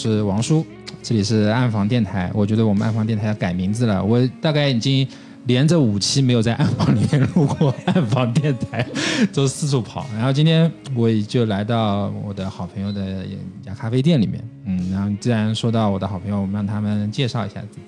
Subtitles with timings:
[0.00, 0.64] 是王叔，
[1.02, 2.30] 这里是暗房电台。
[2.32, 5.06] 我觉得我们暗房电台要改名字了，我大概已经
[5.44, 8.86] 连着五期没有在暗房里面录过暗房电台，
[9.30, 10.06] 都四处跑。
[10.14, 17.82] 然后今天我就来到我的好朋友的一家咖啡店里面，嗯，然后既然说到我的好朋友，我们让他们介绍一下自己。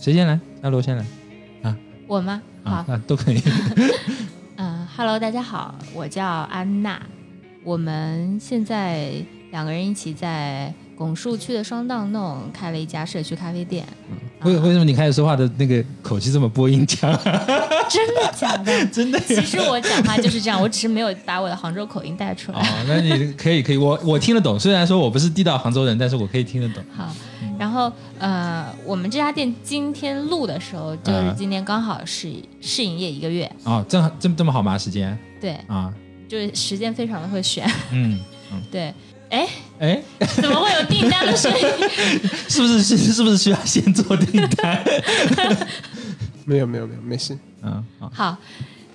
[0.00, 0.38] 谁先来？
[0.62, 1.04] 阿罗先来
[1.62, 1.76] 啊。
[2.06, 2.40] 我吗？
[2.62, 3.42] 好啊，，那都可以。
[4.54, 7.02] 嗯哈喽，大家好，我叫安娜。
[7.64, 9.12] 我们现在
[9.50, 13.84] 两个人一起在拱墅区的双荡弄开了一家社区咖啡店。
[14.44, 17.12] 为为什么你开始说话的那个口气这么播音腔？
[17.90, 18.86] 真的假的？
[18.86, 22.60] 真的其实我讲话就是这样，我只是没有把我的杭州口音带出来。
[22.60, 24.56] 哦，那你可以可以，我我听得懂。
[24.58, 26.80] 虽然说我不是地道杭州人，但是我可以听得懂。
[26.96, 27.12] 好，
[27.58, 34.78] 然后呃，我们这家店今天录的时候，就是啊今天刚好是试营业一个月，哦，正好这么这么好吗？
[34.78, 35.92] 时间对，啊，
[36.28, 38.20] 就是时间非常的会选，嗯
[38.52, 38.94] 嗯， 对。
[39.32, 39.48] 哎，
[39.80, 40.02] 哎，
[40.36, 41.66] 怎么会有订单的声音？
[42.48, 44.84] 是不是是是不是需要先做订单？
[46.44, 47.36] 没有没有没有，没事。
[47.62, 48.36] 嗯，好，好，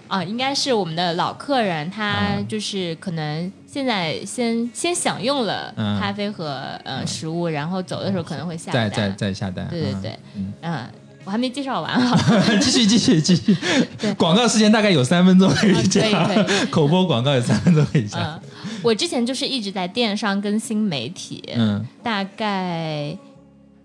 [0.07, 9.09] 啊，应该是我们的老客人，他啊就是可能现在先先享用了嗯咖啡和呃食物，然后走的时候可能会下再单。
[9.17, 9.67] 再再下单。
[9.69, 10.85] 对对对嗯，嗯，
[11.27, 12.17] 我还没介绍完哈。
[12.47, 13.53] 嗯，继续继续继续
[13.99, 14.13] 对。
[14.13, 18.21] 广告时间大概有三分钟可以啊讲可以，口播广告有三分钟可以讲。
[18.23, 18.39] 嗯，
[18.81, 23.13] 我之前就是一直在电商跟新媒体，嗯大概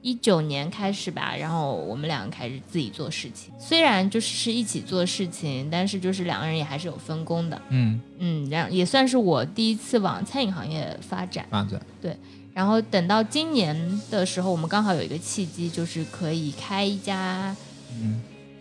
[0.02, 3.52] 一九年开始吧，然后我们两个开始自己做事情。
[3.58, 7.60] 虽然就是是一起做事情，但是就是两个人也还是有分工的。
[7.70, 11.44] 嗯，嗯，然后也算是我第一次往餐饮行业发展。
[11.50, 11.80] 发展。
[12.54, 17.56] 然后等到今年的时候，我们刚好有一个契机，就是可以开一家
[18.00, 18.20] 嗯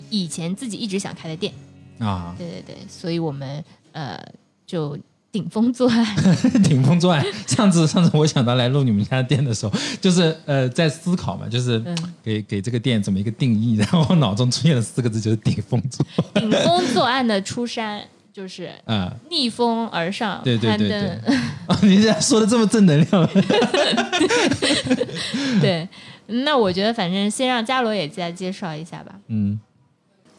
[0.10, 1.54] 以前自己一直想开的店。
[2.00, 4.20] 啊，对对对，所以我们呃
[4.66, 4.98] 就
[5.32, 6.06] 顶风作案。
[6.64, 7.24] 顶风作案。
[7.46, 16.06] 上次上次我想到来录你们家店的时候，就是呃在思考嘛，就是嗯，给给这个店怎么一个定义，然后我脑中出现了四个字，就是顶风作。
[16.34, 18.04] 顶风作案的出山
[18.34, 21.22] 就是啊，逆风而上，对对对攀登。
[21.26, 21.38] 对。
[21.68, 23.30] 哦，你这样说的这么正能量，
[25.62, 25.88] 对，
[26.28, 29.16] 那我觉得反正先让伽罗也再介绍一下吧。
[29.28, 29.60] 嗯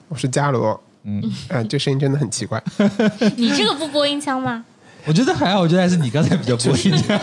[0.09, 2.63] 我是伽罗，嗯，啊、 这声音真的很奇怪。
[3.37, 4.65] 你这个不播音腔吗？
[5.07, 7.19] 我觉得还好，我觉得还是你刚才比较播音腔。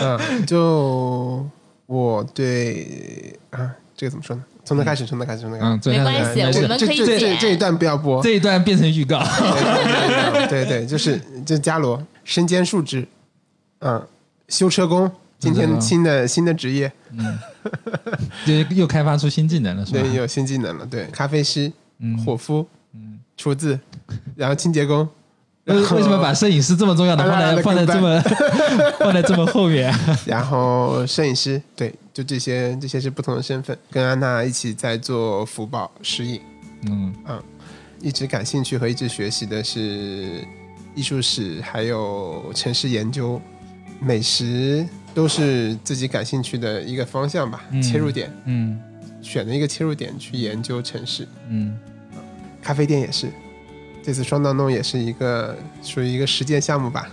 [0.00, 1.46] 嗯、就
[1.86, 4.44] 我对啊，这个怎么说呢？
[4.70, 5.68] 从头开始，从头开始，从头开始。
[5.68, 8.22] 嗯，没关系我们可以这这这这一段不要播。
[8.22, 9.18] 这一段变成预告。
[10.48, 13.04] 对对，就是这伽罗身兼数职，
[13.80, 14.00] 嗯，
[14.46, 15.10] 修车工，
[15.40, 17.36] 今天嗯新的新的职业，嗯
[18.46, 20.00] 就又开发出新技能了，是吧？
[20.00, 20.86] 对，有新技能了。
[20.86, 22.64] 对，咖啡师、嗯伙夫、
[22.94, 23.76] 嗯厨子，
[24.36, 25.08] 然后清洁工。
[25.66, 28.20] 为为什么把摄影师这么重要的放在放在这么
[28.98, 29.92] 放在这么后面？
[30.26, 33.76] 然后摄影师，对，就这些，这些是不同的身份。
[33.90, 36.38] 跟安娜一起在做福宝食饮，
[36.86, 37.42] 嗯啊
[37.98, 40.44] 一直感兴趣和一直学习的是
[40.94, 43.40] 艺术史，还有城市研究、
[44.00, 48.78] 美食，都是自己感兴趣的一个方向吧，嗯切入点，嗯
[49.22, 51.26] 选了一个切入点去研究城市。
[51.48, 51.78] 嗯
[52.62, 53.30] 咖啡店也是，
[54.02, 57.08] 这次双档弄也是一个属于一个实践项目吧。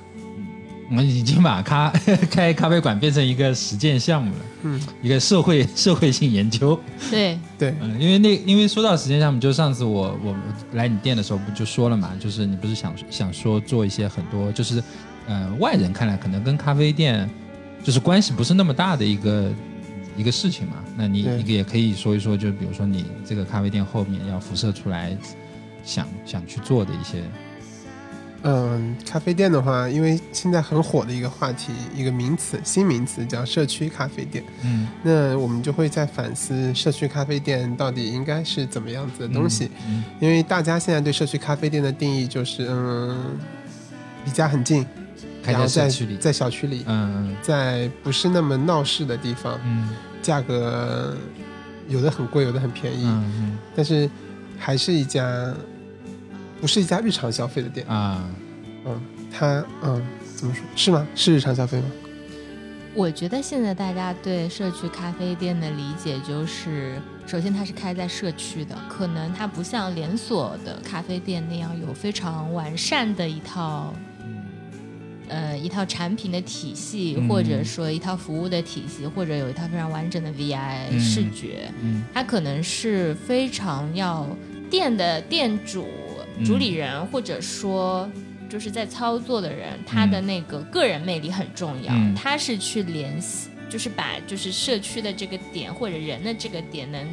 [0.89, 1.89] 我们已经把咖
[2.31, 6.79] 开咖啡馆变成一个实践项目了，嗯，一个社会 社会性研究。
[7.11, 10.35] 对，对，嗯，因为那因为说到实践项目，就上次我我
[10.73, 14.81] 来你店的时候不就说了嘛，就是你不是想想说做一些很多就是
[15.27, 17.29] 呃外人看来可能跟咖啡店
[17.83, 19.51] 就是关系不是那么大的一个
[20.15, 21.43] 一个事情嘛，那你对。
[21.43, 25.15] 你也可以说一说，就比如说你这个咖啡店后面要辐射出来
[25.83, 27.21] 想想去做的一些，
[28.47, 34.41] 嗯，咖啡店的话，因为现在很火的一个话题，一个名词，新名词叫社区咖啡店。
[34.63, 34.87] 嗯。
[35.03, 43.37] 那我们就会在反思社区咖啡店到底应该是怎么样子的东西，嗯因为大家现在对社区咖啡店的定义就是，嗯，
[44.23, 44.85] 离家很近，
[45.43, 45.89] 开然后在
[46.19, 49.89] 在小区里，嗯在不是那么闹市的地方，嗯。
[50.21, 51.15] 价格
[51.87, 53.57] 有的很贵，有的很便宜，嗯。
[53.75, 54.09] 但是
[54.57, 55.53] 还是一家
[56.59, 58.23] 不是一家日常消费的店嗯，啊
[58.85, 59.01] 嗯，
[59.31, 60.01] 它嗯
[60.35, 61.07] 怎么说是吗？
[61.15, 61.85] 是日常消费吗？
[62.93, 73.93] 我觉得现在大家对社区咖啡店的理解就是，首先它是开在社区的，可能它不像连锁的咖啡店那样有非常完善的一套。
[75.29, 84.25] 呃，一套产品的体系，嗯或者说一套服务的体系，或者有一套非常完整的 VI 嗯视觉，嗯它可能是非常要
[84.69, 86.06] 店的店主、嗯
[86.45, 88.09] 主理人，或者说
[88.49, 92.15] 就是在操作的人，他的那个个人魅力很重要，嗯。
[92.15, 97.05] 他是去联系，就是把就是社区的这个点或者人的这个点能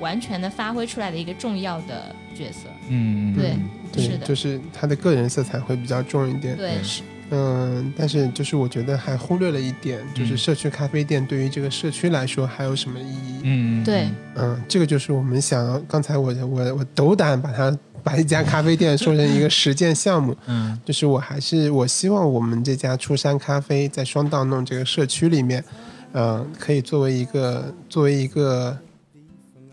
[0.00, 2.68] 完全的发挥出来的一个重要的角色。
[2.88, 3.56] 嗯，对，
[3.92, 6.56] 对是，的，就是他的个人色彩会比较重一点。
[6.56, 10.38] 对是，嗯，但是就是我觉得还忽略了一点，就是嗯。
[10.38, 13.40] 社区咖啡店对于这个社区来说还有什么意义？
[13.42, 17.76] 嗯，对，嗯，这个就是我们想要，刚才我我我斗胆把它
[18.10, 25.64] 把一家咖啡店说成一个实践项目，嗯 就是我还是我希望我们这家出山咖啡在双道弄这个社区里面，
[26.12, 28.76] 嗯、可以作为一个作为一个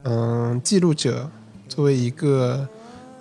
[0.03, 1.27] 嗯、记录者，
[1.67, 2.67] 作为一个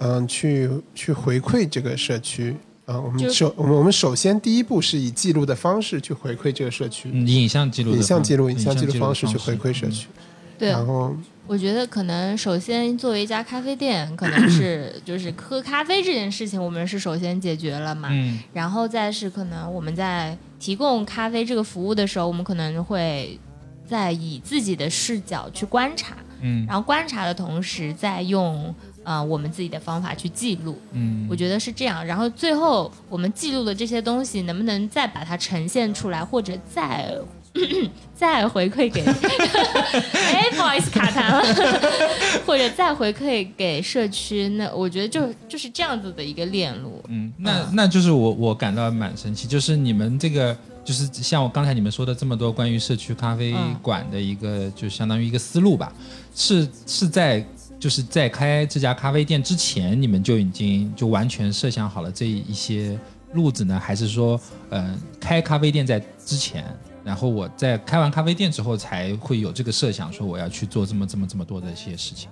[0.01, 2.55] 嗯、去去回馈这个社区。
[2.85, 10.07] 啊、我们首我们我们首先第一步是以记录的方式去回馈这个社区，嗯影像记录，影像记录、影影像记录方式去回馈社嗯区。
[10.59, 11.17] 对，然后
[11.47, 18.09] 我觉得可能首先作为一家咖啡店，可能是 就是喝咖啡这件事情，我们是首先解决了嘛。
[18.11, 23.39] 嗯然后再是可能我们在提供咖啡这个服务的时候，我们可能会
[23.87, 30.77] 在以自己的视角去观察，嗯然后观察的同时再用呃我们自己的方法去记录。
[30.93, 32.05] 嗯，我觉得是这样。
[32.05, 37.15] 然后最后我们记录的这些东西，能不能再把它呈现出来，或者再
[38.17, 41.43] 再回馈给， 哎，不好意思卡痰了，
[42.47, 47.03] 或者再回馈给社区，那我觉得就就是这样子的一个链路。
[47.09, 55.93] 嗯，那那就是我我感到蛮神奇，就是你们这个就是像我刚才你们说的这么多关于社区咖啡馆的一个，就相当于一个思路吧，
[56.35, 57.45] 是是在
[57.79, 62.99] 就是在开这家咖啡店之前，你们就已经就完全设想好了这一些
[63.35, 66.65] 路子呢，还是说，呃，开咖啡店在之前？
[67.07, 72.29] 然后我在开完咖啡店之后，才会有这个设想，说我要去做这么这么这么多的一些事情。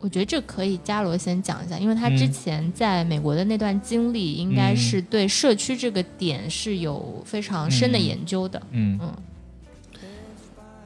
[0.00, 8.62] 我觉得这可以伽罗先讲一下，因为他之嗯前在美国的那段经历，应该是对社区这个点是有非常深的嗯研究的。
[8.72, 9.14] 嗯嗯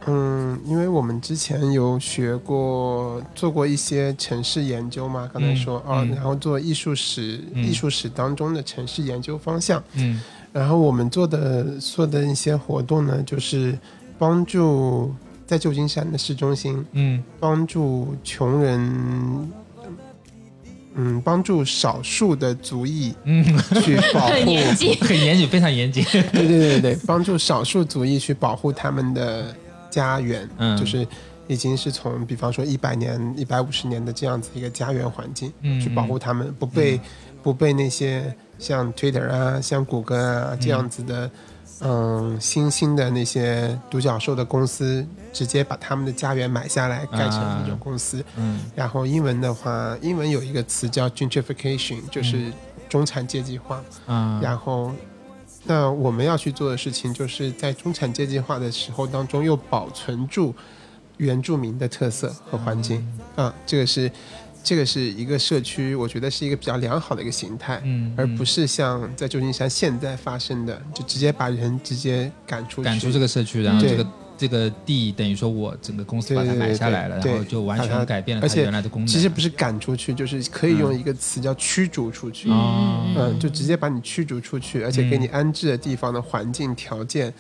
[0.07, 10.21] 嗯，因为我们之前有学过，做过一些城市研究嘛，刚才说啊、嗯然后做艺术史，嗯艺术史当中的城市研究方向，嗯
[10.53, 13.79] 然后我们做的做的一些活动呢，就是
[14.19, 15.15] 帮助
[15.47, 19.51] 在旧金山的市中心，嗯帮助穷人。
[20.95, 23.43] 嗯，帮助少数的族裔嗯，
[23.83, 24.95] 去保护很严谨。
[25.01, 26.05] 很严谨，非常严谨。
[26.13, 29.57] 对对对对，帮助少数族裔去保护他们的
[29.89, 31.09] 家园，嗯就是
[31.49, 37.01] 已经是从比方说一百年、一百五十年的这样子一个家园环境，嗯去保护他们不被、
[37.43, 41.31] 不被那些像 Twitter 啊、像谷歌啊这样子的。
[41.85, 48.25] 嗯，新兴的那些独角兽的公司直接把他们的家园买下来，盖成一种公司。
[48.37, 52.53] 嗯然后英文的话，英文有一个词叫 gentrification，就是
[52.89, 53.83] 中产阶级化。
[54.07, 54.93] 嗯，然后，
[55.65, 60.55] 那我们要去做的事情，就是在中产阶级化的时候当中，又保存住
[61.17, 63.05] 原住民的特色和环境
[63.35, 64.09] 啊，这个是
[64.63, 74.07] 这个是一个社区，我觉得是一个比较良好的一个形态，嗯，而不是像在旧金山现在发生的，就直接把人直接赶出去，赶出这个社区，然后这个
[74.39, 79.07] 这个地等于说我整个公司把它买下来了，对然后就完全改变了它而且原来的功能。
[79.07, 82.49] 其实不是赶出去，就是可以用一个词叫驱逐出去。
[82.51, 87.33] 哦嗯，就直接把你驱逐出去，而且给你安置的地方的环境条件，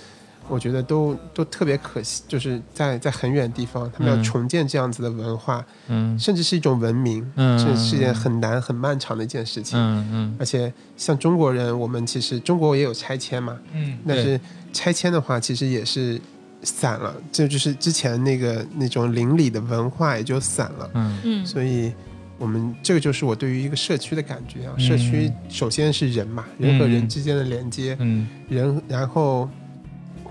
[0.49, 2.22] 我觉得都都特别可惜。
[2.28, 4.22] 就是在在很远的地方，他们要嗯。
[4.25, 6.18] 重建这样子的文化，嗯。
[6.18, 7.58] 甚至是一种文明，嗯。
[7.58, 9.78] 这是一件很难很漫长的一件事情。
[9.78, 10.37] 嗯嗯。
[10.38, 14.40] 而且像中国人，我们其实中国也有拆迁嘛，嗯，但是
[14.72, 16.20] 拆迁的话，其实也是
[16.62, 20.90] 散了，这就是之前那个那种邻里的文化也就散了。
[20.94, 21.18] 嗯。
[21.25, 21.46] 嗯。
[21.46, 21.92] 所以，
[22.38, 24.75] 我们这个就是我对于一个社区的感觉啊。
[24.76, 28.26] 嗯社区首先是人嘛，人和人之间的连接，嗯。
[28.49, 29.49] 人，然后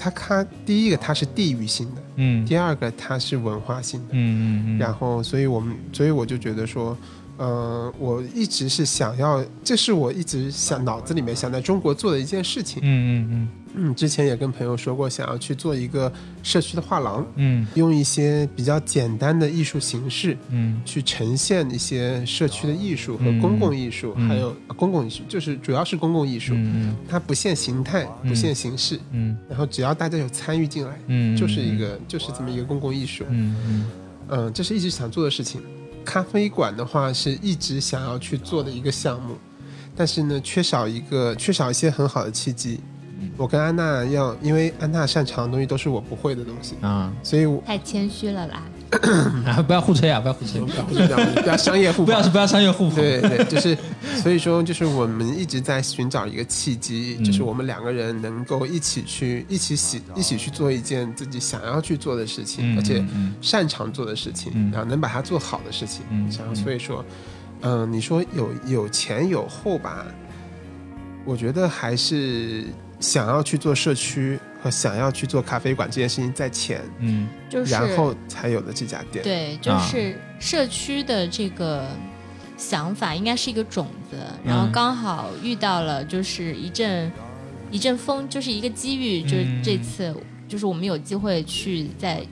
[0.01, 6.97] 它它第一个它是地域性的，嗯第二个它是文化性的，嗯嗯嗯然后所以我们所以我就觉得说。
[7.41, 12.79] 呃，我一直是想要，这是我一直想脑子里面想在中国做的一件事情。
[12.83, 13.49] 嗯嗯嗯。
[13.73, 16.11] 嗯，之前也跟朋友说过，想要去做一个
[16.43, 17.65] 社区的画廊，嗯。
[17.73, 20.79] 用一些比较简单的艺术形式，嗯。
[20.85, 23.39] 去呈现一些社区的艺术和嗯。
[23.39, 24.27] 公共艺术，嗯。
[24.29, 26.95] 还有呃公共艺术，就是主要是公共艺术，嗯。
[27.09, 28.29] 它不限形态，嗯。
[28.29, 29.35] 不限形式，嗯。
[29.49, 33.23] 然后只要大家有参与进来，嗯，就是一个就是这么一个公共艺术。
[33.29, 33.85] 嗯嗯。
[34.27, 35.59] 嗯，这是一直想做的事情。
[36.03, 39.35] 咖啡馆的话是一直想要去做的一个项目，
[39.95, 42.79] 但是呢，缺少一个缺少一些很好的契机。
[43.19, 48.63] 嗯我跟安娜要，因为安娜擅长的东西都是我不会的东西，啊所以我太谦虚了啦。
[49.45, 51.07] 啊，不要互吹啊，不要互吹，不要互吹
[51.41, 52.95] 不要商业互不要不要商业互捧。
[52.95, 53.77] 对对，就是
[54.21, 63.05] 所以说，就是我们一直在寻找一个契机，嗯就是我们两个人能够一起去一起喜一起去做一件自己想要去做的事情，嗯而且
[63.41, 64.69] 擅长做的事情，嗯。
[64.71, 66.03] 然后能把它做好的事情。
[66.11, 67.03] 嗯然后所以说，
[67.61, 70.05] 嗯、你说有有前有后吧，
[71.23, 72.65] 我觉得还是
[73.01, 79.23] 想要去做社区和想要去做咖啡馆这件事情在前，嗯就是然后才有的这家店。
[79.23, 81.87] 对，就是社区的这个
[82.57, 87.11] 想法应该是一个种子，然后嗯刚好遇到了就是一阵
[87.71, 90.15] 一阵风，就是一个机遇，就是嗯这次
[90.47, 92.23] 就是我们有机会去在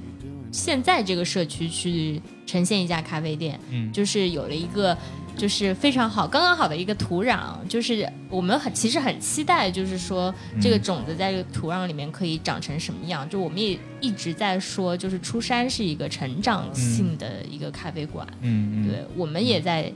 [0.51, 4.95] 现在这个社区去呈现一家咖啡店，嗯就是有了一个。
[5.39, 13.27] 就是非常好，刚刚好的一个土壤，就是我们很其实很期待，就是说这个嗯种子在这个土壤里面可以长成什么样。
[13.29, 19.91] 就我们也一直在说，就是出山是一个成长性的一个咖啡馆，嗯嗯，对我们也在。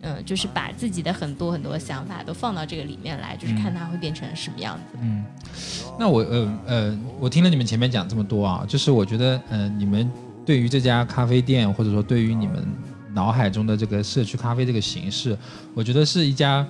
[0.00, 4.96] 嗯，就是把自己的很多很多想法都放到这个里面来，就是看它会变成什么样子。
[5.02, 5.24] 嗯，
[5.98, 10.08] 那我呃呃，我听了你们前面讲这么多啊，就是我觉得呃，你们
[10.46, 12.64] 对于这家咖啡店，或者说对于你们
[13.18, 15.36] 脑海中的这个社区咖啡这个形式，
[15.74, 16.64] 我觉得是一家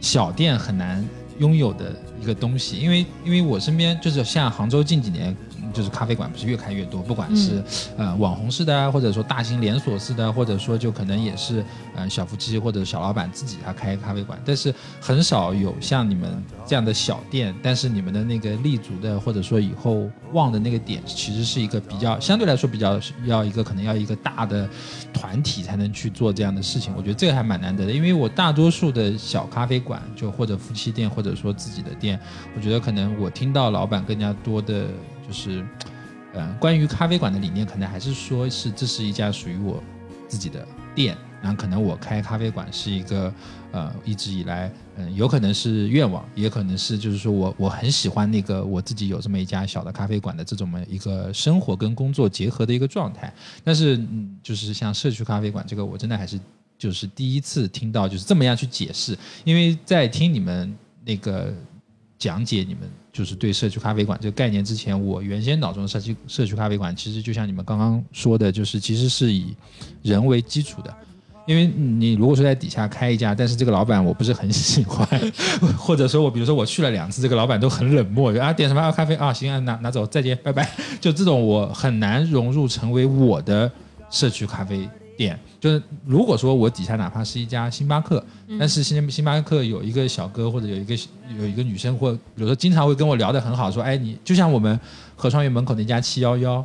[0.00, 1.02] 小店很难
[1.38, 5.36] 拥有的一个东西，因为因为我身边就是像杭州近几年。
[5.74, 7.60] 嗯就是咖啡馆不是越开越多，不管是、
[7.96, 11.64] 呃网红式的啊，或者说大型连锁式的，或者说就可能也是
[11.96, 24.68] 呃小夫妻或者小老板自己他开咖啡馆，但是很少有像你们这样的小店，但是你们的那个立足的或者说以后旺的那个点，其实是一个比较相对来说比较要一个可能要一个大的
[25.12, 32.18] 团体才能去做这样的事情，我觉得这个还蛮难得的，因为我大多数的小咖啡馆就或者夫妻店或者说自己的店，
[32.54, 34.86] 我觉得可能我听到老板更加多的
[35.26, 35.64] 就是。
[36.36, 39.80] 呃，关于咖啡馆的理念，可能还是说是这是一家属于我
[40.26, 43.32] 自己的店，然后可能我开咖啡馆是一个
[43.70, 53.32] 呃一直以来嗯、有可能是愿望，也可能是就是说我我很喜欢那个我自己有这么一家小的咖啡馆的这种一个生活跟工作结合的一个状态。
[53.62, 56.40] 但是嗯，就是像社区咖啡馆这个，我真的还是
[56.76, 61.54] 就是第一次听到就是这么样去解释，因为在听你们那个
[62.18, 69.54] 讲解你们就是对社区咖啡馆这个概念之前，我原先脑中的社区社区咖啡馆其实就像你们刚刚说的，就是其实是以
[70.02, 70.92] 人为基础的。
[71.46, 75.06] 因为你如果说在底下开一家，但是这个老板我不是很 喜欢，
[75.78, 80.68] 或者说我比如说我去了两次，这个老板都很冷漠，就啊点什么咖啡啊行啊拿拿走再见拜拜，
[81.00, 83.70] 就这种我很难融入成为我的
[84.10, 85.38] 社区咖啡店。
[85.60, 88.24] 就是如果说我底下哪怕是一家星巴克，
[88.58, 90.94] 但是星星巴克有一个小哥或者有一个
[91.38, 94.78] 有一个女生，或比如说经常会跟我聊得很好，说哎你就像我们
[95.16, 96.64] 合创园门口那家七幺幺，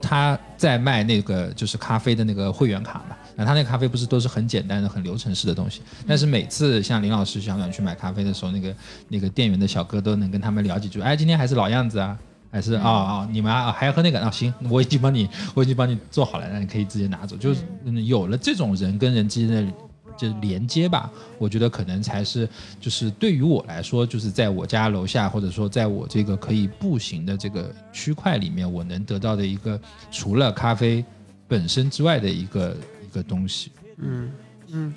[0.00, 8.74] 他在卖那个就是咖啡的那个会员卡嘛，那他那个咖啡不是都是很简单的、很流程式的东西，但是每次像林老师、小暖去买咖啡的时候，那个
[9.08, 12.16] 那个店员的小哥都能跟他们聊几句，哎，今天还是老样子啊。
[12.56, 14.30] 还是啊啊、你们啊还要喝那个啊？
[14.30, 17.36] 行，我已经帮你，我已经帮你做好了，那你可以直接拿走。
[17.36, 19.72] 就是嗯有了这种人跟人之间的
[20.16, 22.48] 就连接吧，我觉得可能才是
[22.80, 29.78] 就是对于我来说，就是在我家楼下，或者说在我这个可以步行的这个区块里面，我能得到的一个
[30.10, 31.04] 除了咖啡
[31.46, 33.70] 本身之外的一个一个东西。
[33.98, 34.32] 嗯
[34.68, 34.94] 嗯，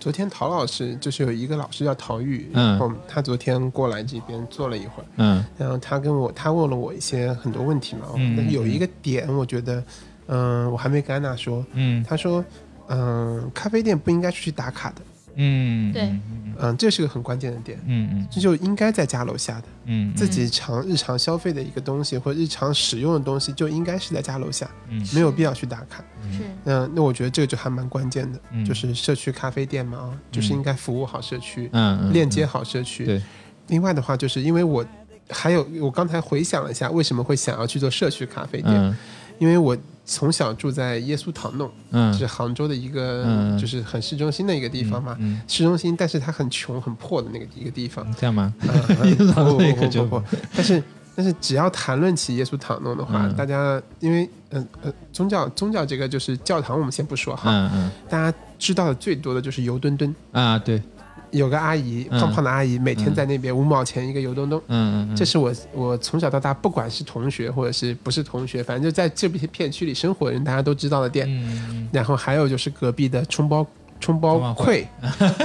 [0.00, 2.70] 昨天陶老师就是有一个老师叫陶玉，嗯。
[2.70, 5.44] 然后他昨天过来这边坐了一会儿，嗯。
[5.58, 8.34] 然后他跟我他问了我一些很多问题嘛，嗯。
[8.36, 9.84] 但有一个点我觉得，
[10.28, 12.02] 嗯、我还没跟安娜说，嗯。
[12.08, 12.42] 他说，
[12.88, 15.02] 嗯、咖啡店不应该出去打卡的，
[15.40, 16.02] 嗯，对。
[16.02, 16.20] 嗯
[16.62, 18.26] 嗯、这是个很关键的点，嗯嗯。
[18.30, 26.04] 这就应该在家楼下的，嗯，自己常日常消费的一个东西或者日常使用的东西就应该是在家楼下，嗯没有必要去打卡。
[26.30, 28.62] 是，嗯、那我觉得这个就还蛮关键的，嗯。
[28.62, 32.12] 就是社区咖啡店嘛，啊，就是应该服务好社区，嗯嗯。
[32.12, 33.06] 链接好社区。
[33.06, 33.22] 对，
[33.68, 34.84] 另外的话，就是因为我
[35.30, 38.94] 还有我刚才回想了一下，为什么会想要去做社区咖啡店，嗯。
[39.38, 39.74] 因为我
[40.12, 42.12] 从小住在耶稣堂弄，嗯。
[42.12, 43.56] 是杭州的一个、嗯。
[43.56, 45.16] 就是很市中心的一个地方嘛。
[45.20, 48.04] 嗯，市中心，但是它很穷很破的那个一个地方。
[48.08, 48.52] 嗯这样吗？
[48.60, 49.62] 嗯耶稣堂弄不。
[49.62, 50.82] 那个就不不不不，但是
[51.14, 53.34] 但是只要谈论起耶稣堂弄的话，嗯。
[53.36, 57.90] 大家因为嗯呃宗教宗教这个就是教堂，我们先不说哈，嗯嗯。
[58.08, 60.82] 大家知道的最多的就是油墩墩，啊，对，
[61.30, 62.20] 有个阿姨嗯。
[62.20, 64.60] 胖胖的阿姨，每天在那边五毛钱一个油墩墩。
[64.68, 71.26] 嗯嗯，这是我我从小到大，不管是同学或者是不是同学，反正就在这片片区里生活的人，大家都知道的店。
[71.28, 71.88] 嗯。
[71.92, 73.66] 然后还有就是隔壁的葱包
[74.00, 74.84] 葱包葱包溃，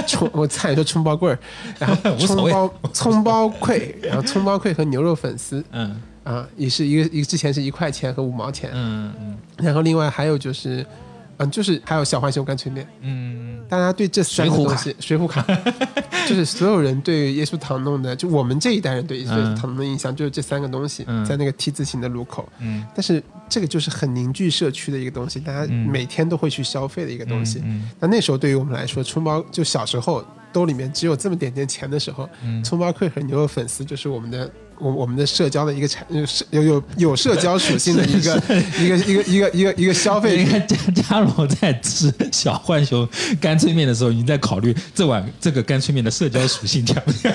[0.06, 1.38] 葱我差点说葱包棍儿，
[1.78, 6.00] 然后葱包葱包溃，然后葱包溃和牛肉粉丝， 嗯。
[6.24, 9.36] 啊，也是一个一个之前是一块钱和五毛钱，嗯嗯。
[9.58, 10.84] 然后另外还有就是，
[11.38, 15.44] 嗯，就是还有小浣熊干脆面，嗯大家对这三个东西，水浒卡，
[16.28, 22.48] 就是所有人对耶稣堂弄的，就我们这一代人对耶稣嗯堂弄的印象就是这三个东西，嗯在那个 T 字形的路口。
[22.60, 27.60] 嗯但是这个就是很凝聚社区的一个东西，大家嗯每天都会去消费的一个东西。
[27.64, 38.42] 嗯那那时候对于我们来说，葱包就小时候兜里面只有这么点点钱的时候，嗯葱包愧和牛肉粉丝就是我们的我我们的社交的一个产有社有有有社交属性的一个
[38.78, 40.46] 一个一个一个一个一个消费品。
[40.46, 43.08] 你看加加罗在吃小浣熊
[43.40, 47.32] 干脆面的时候，你在考虑这碗这个干脆面的社交属性强不强？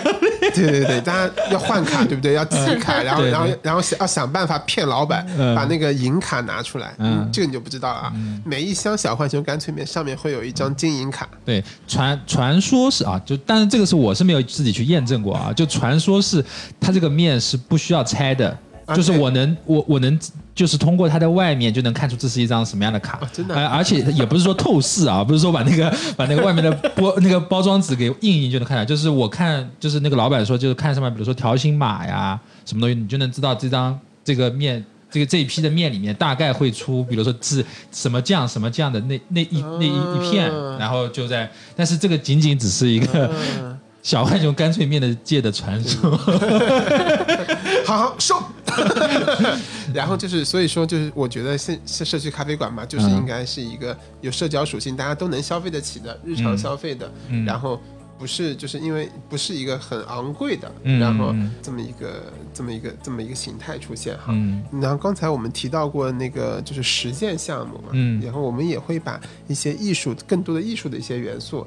[0.55, 2.34] 对对对，大家要换卡，对不对？
[2.34, 6.93] 要集卡，然后然后然后想要想办法骗老板，嗯把那个银卡拿出来。
[6.98, 8.13] 嗯嗯，这个你就不知道了啊。
[8.46, 11.27] 每一箱小浣熊干脆面上面会有一张金银卡。
[11.46, 16.43] 对，传传说是啊，就但是这个是我是没有自己去验证过啊，就传说是
[16.79, 18.58] 它这个面是不需要拆的，
[18.92, 20.20] 啊就是我能我我能
[20.54, 34.84] 就是通过它的外面就能看出这是一张什么样的卡，哦真的而而且也不是说透视啊， 不是说把那个 把那个外面的包那个包装纸给印一印就能看到，就是我看就是那个老板说，就是看上面比如说条形码呀什么东西，你就能知道这张这个面。
[35.14, 43.30] 这个这一批的面里面大概会出，比如说是什么酱什么酱的那那一那一一片，嗯然后就在，但是这个仅仅只是一个
[43.62, 46.18] 嗯，小浣熊干脆面的界的传说。
[47.92, 48.42] 好好收。
[49.94, 57.80] 然后就是，所以说就是，我觉得现社社区咖啡馆嘛，就是嗯应该是一个有社交属性，大家都能消费得起的日常嗯消费的，嗯然后。
[58.18, 64.26] 不是，就是因为不是一个很昂贵的，嗯然后嗯这么一个这么一个这么一个形态出现哈。
[64.28, 71.66] 嗯然后刚才我们提到过那个就是实践项目嘛，嗯然后我们也会把一些艺术更多的艺术的一些元素，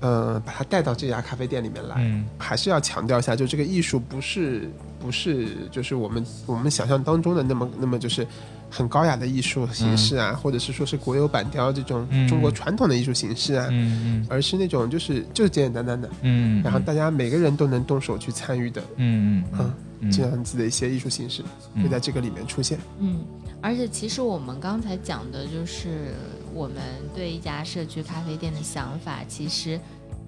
[0.00, 1.96] 呃，把它带到这家咖啡店里面来。
[1.98, 2.26] 嗯。
[2.38, 8.26] 还是要强调一下，就这个艺术不是不是就是我们我们想象当中的那么那么就是
[8.70, 12.26] 很高雅的艺术形式啊，或者是说是国有板雕这种嗯。
[12.26, 20.10] 中国传统的艺术形式啊，嗯而是那种就是就是简简单单的，嗯，然后大家每个人都能动手去参与的，嗯嗯，嗯。
[20.10, 21.42] 这样子的一些艺术形式
[21.76, 22.78] 会在这个里面出现。
[23.00, 23.20] 嗯，
[23.60, 26.14] 而且其实我们刚才讲的就是
[26.54, 26.76] 我们
[27.14, 29.78] 对一家社区咖啡店的想法，其实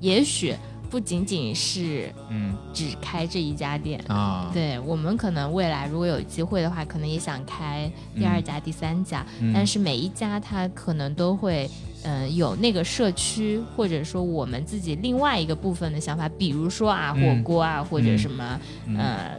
[0.01, 0.55] 也许
[0.91, 2.55] 不仅仅是嗯。
[2.73, 4.03] 只开这一家店。
[4.09, 9.53] 啊，对我们可能未来如果有机会的话，可能也想开第二家、第三家，嗯。
[9.53, 11.69] 但是每一家它可能都会，
[12.05, 17.37] 嗯、有那个社区或者说我们自己另外一个部分的想法，比如说啊嗯。
[17.37, 18.97] 火锅啊，或者什么、嗯。
[18.97, 19.37] 呃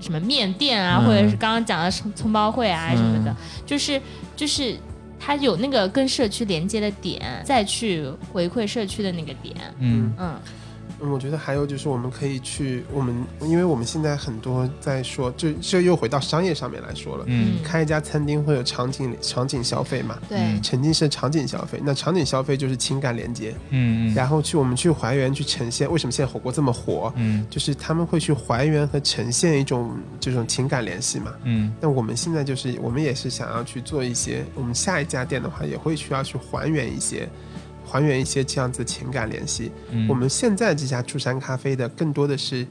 [0.00, 1.06] 什么面店啊，嗯。
[1.06, 2.96] 或者是刚刚讲的葱葱包会啊嗯。
[2.96, 4.00] 什么的，就是
[4.36, 4.76] 就是
[5.18, 10.12] 它有那个跟社区连接的点，再去回馈社区的那个点，嗯。
[10.18, 10.34] 嗯。
[10.34, 10.40] 嗯，
[11.00, 17.24] 我觉得还有就是我们可以去我们，因为我们现在很多在说，这这又回到商业上面来说了。
[17.26, 20.18] 嗯开一家餐厅会有场景场景消费嘛？
[20.28, 31.32] 对，嗯沉浸式场景消费，那场景消费就是情感连接，嗯然后去我们去还原去呈现为什么现在火锅这么火，嗯就是他们会去还原和呈现一种这种情感联系嘛。
[31.44, 37.28] 嗯那我们现在就是我们也是想要去做一些，我们下一家店的话也会需要去还原一些，
[37.84, 39.70] 还原一些这样子的情感联系。
[39.90, 42.66] 嗯，我们现在这家出山咖啡的更多的是，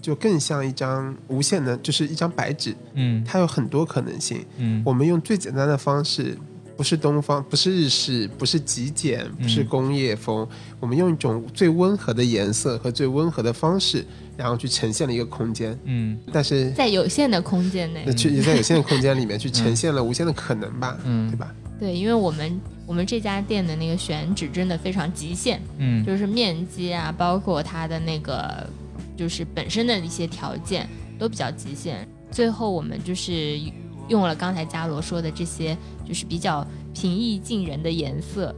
[0.00, 4.44] 就更像一张无限的，就是一张白纸，嗯它有很多可能性。
[4.58, 6.36] 嗯我们用最简单的方式，
[6.76, 10.46] 不是东方，不是日式，不是极简，不是工业风，
[10.78, 14.04] 我们用一种最温和的颜色和最温和的方式，
[14.36, 15.78] 然后去呈现了一个空间。
[15.84, 21.54] 嗯但是在有限的空间内也在有限的空间里面去呈现了无限的可能吧，嗯对吧？
[21.78, 22.58] 对，因为我们
[22.90, 26.04] 我们这家店的那个选址真的非常极限，嗯。
[26.04, 28.68] 就是面积啊，包括它的那个
[29.16, 32.04] 就是本身的一些条件都比较极限。
[32.32, 33.60] 最后我们就是
[34.08, 38.52] 用了刚才伽罗说的这些，就是比较平易近人的颜色，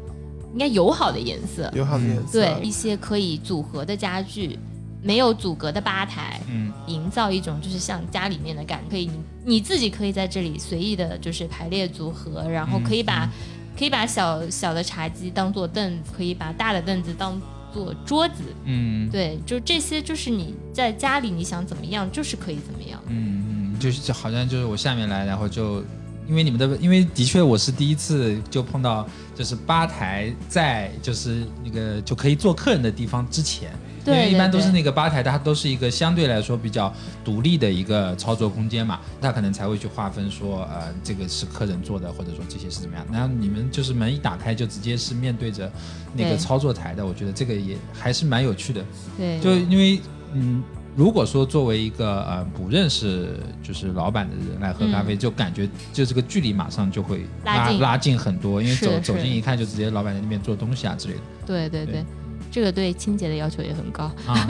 [0.54, 4.58] 应该友好的颜色，友好的颜色，对一些可以组合的家具，
[5.02, 6.72] 没有阻隔的吧台，嗯。
[6.86, 9.12] 营造一种就是像家里面的感觉，可以你
[9.44, 13.30] 你自己可以在这里随意的，就是排列组合，然后可以把、
[13.78, 17.40] 可以把小小的茶几当做凳子，可以把大的凳子当
[17.72, 23.00] 做桌子，嗯对，就这些就是你在家里你想怎么样，就是可以怎么样。
[23.08, 25.82] 嗯嗯，就是就好像就是我下面来，然后就
[26.28, 33.70] 因为你们的，因为的确我是第一次就碰到，就是吧台在就是那个就可以做客人的地方之前。
[34.06, 36.92] 因为对一般都是那个吧台，它都是一个相对来说比较
[37.24, 43.06] 独立的一个操作空间嘛，它可能才会去划分说，呃，这个是客人做的，或者说这些是怎么样。
[43.12, 45.70] 然后你们就是门一打开就直接是面对着
[46.14, 48.84] 那个操作台的，我觉得这个也还是蛮有趣的。
[49.16, 50.00] 对，就因为
[50.32, 50.62] 嗯，
[50.96, 61.20] 如果说作为一个呃不认识就是老板的人来喝咖啡，就感觉就这个距离马上就会拉拉近很多，因为走走近一看就直接老板在那边做东西啊之类的。
[61.46, 62.04] 对对对对，
[62.52, 64.04] 这个对清洁的要求也很高。
[64.26, 64.46] 啊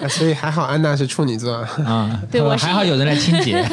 [0.00, 3.64] 啊 所以还好安娜是处女座啊，啊， 对我还好有人来清洁，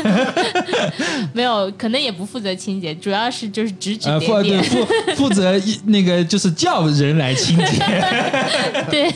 [1.34, 4.88] 没有，可能也不负责清洁，主要是就是指指呃负对点点。
[4.88, 7.80] 负负责一那个就是叫人来清洁，
[8.90, 9.14] 对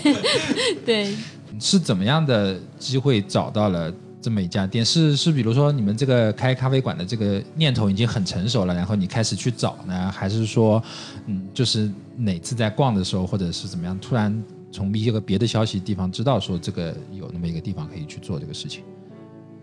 [0.86, 1.15] 对，
[1.60, 3.91] 是怎么样的机会找到了？
[4.27, 10.83] 这么一家店是是，比如说你们这个开咖啡馆的这个念头已经很成熟了，然后你开始去找呢，还是说，
[11.27, 18.83] 嗯，就是哪次在逛的时候，或者是怎么样，突然从一个别的消息地方知道说这个有那么一个地方可以去做这个事情？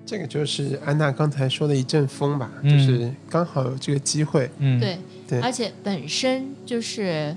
[0.07, 2.71] 这个就是安娜刚才说的一阵风吧，嗯。
[2.71, 4.99] 就是刚好有这个机会，嗯，对，
[5.29, 5.41] 对。
[5.43, 7.37] 而且本身就是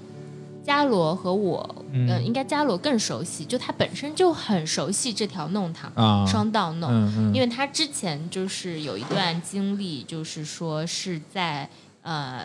[0.67, 2.08] 伽罗和我，嗯。
[2.08, 11.67] 嗯、应该伽罗更熟悉，就他本身就很熟悉这条弄堂、啊，双道弄，嗯嗯，因为他之前就是有一段经历，就是说是在
[12.03, 12.41] 呃。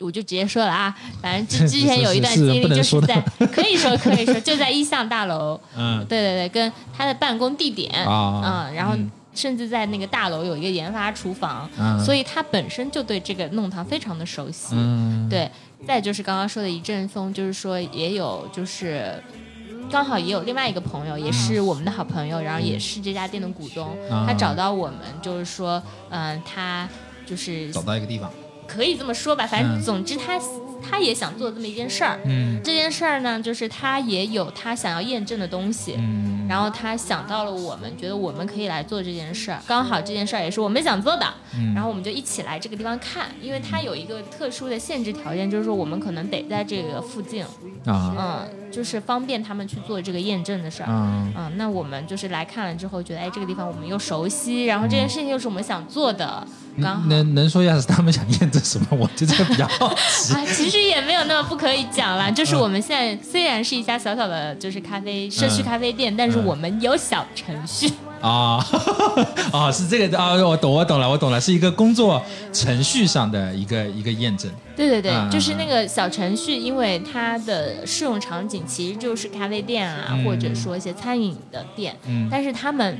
[0.00, 3.18] 我就直接说了啊，反正之 之前有一段经历，就是在
[3.52, 6.04] 可以说可以说，就在一巷大楼， 嗯。
[6.06, 9.10] 对对对，跟他的办公地点，啊嗯，然后嗯。
[9.34, 14.76] 甚至在那个大楼有一个研发厨房，嗯，所以他本身就对这个弄堂非常的熟悉。
[14.76, 15.50] 嗯，对，
[15.86, 19.22] 再就是刚刚说的一阵风，就是说也有就是。
[19.90, 24.24] 刚好也有另外一个朋友，也是我们的好朋友，然后也是这家店的股东，啊。
[24.26, 26.88] 他找到我们，就是说，嗯、他
[27.26, 28.30] 就是找到一个地方，
[28.66, 29.82] 可以这么说吧，反正嗯。
[29.82, 30.40] 总之他
[30.84, 32.18] 他也想做这么一件事儿。
[32.24, 32.60] 嗯。
[32.62, 41.74] 这件事儿呢，就是他也有他想要验证的东西，嗯，然后他想到了我们，觉得我们可以来做这件事儿，刚好这件事儿也是我们想做的，嗯。
[41.74, 47.44] 然后我们就一起来这个地方看，因为它有一个特殊的限制条件，就是说我们可能得在这个附近，
[47.84, 48.14] 啊。
[48.18, 50.90] 嗯，就是方便他们去做这个验证的事儿。
[50.90, 51.28] 啊。
[51.36, 56.46] 嗯，那我们就是来看了之后，觉得哎，这个地方我们又熟悉，然后这件事情又是我们想做的，
[56.80, 57.06] 刚好。
[57.08, 58.86] 能能说一下是他们想验证什么？
[58.90, 60.34] 我对这个比较好奇。
[60.34, 62.30] 啊，其实也没有那么不可以讲啦。
[62.30, 67.90] 就是我们现在虽然是一家小小的，就是咖啡社区咖啡店，但是我们有小程序。
[68.20, 68.56] 啊
[69.52, 72.22] 啊， 是这个啊，我懂，我懂了，我懂了，是一个工作
[72.54, 74.50] 程序上的一个一个验证。
[74.74, 82.98] 对对对，嗯就是那个小程序，因为它的适用场景其实就是咖啡店啊，嗯或者说一些餐饮的店，嗯但是他们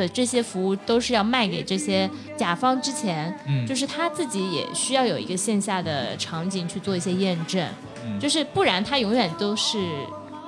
[0.00, 7.66] 的这些服务都是要卖给这些甲方之前，嗯就是他自己也需要有一个线下的场景去做一些验证，
[8.04, 9.78] 嗯就是不然他永远都是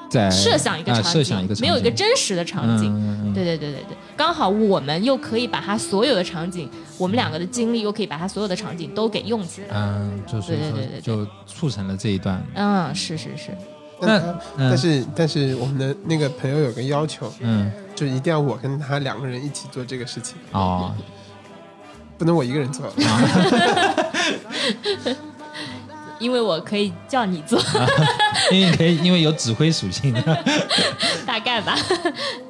[0.09, 3.17] 在设想一个啊场景，设想一个场景没有一个真实的场景。
[3.35, 9.69] 对对对对对，刚好我们又可以把他所有的场景，我们两个的经历又可以把他所有的场景都给用起来。
[9.75, 12.43] 嗯，就是对对对对对就促成了这一段。
[12.55, 13.51] 嗯，是是是，
[14.01, 20.95] 那但他嗯但是但是我们的那个朋友有个要求，嗯就一定要我跟他两个人一起做这个事情，哦
[22.19, 22.91] 不能我一个人做。
[26.19, 27.61] 因为我可以叫你做，
[28.51, 30.15] 因为可以因为有指挥属性。
[31.27, 31.77] 大概吧。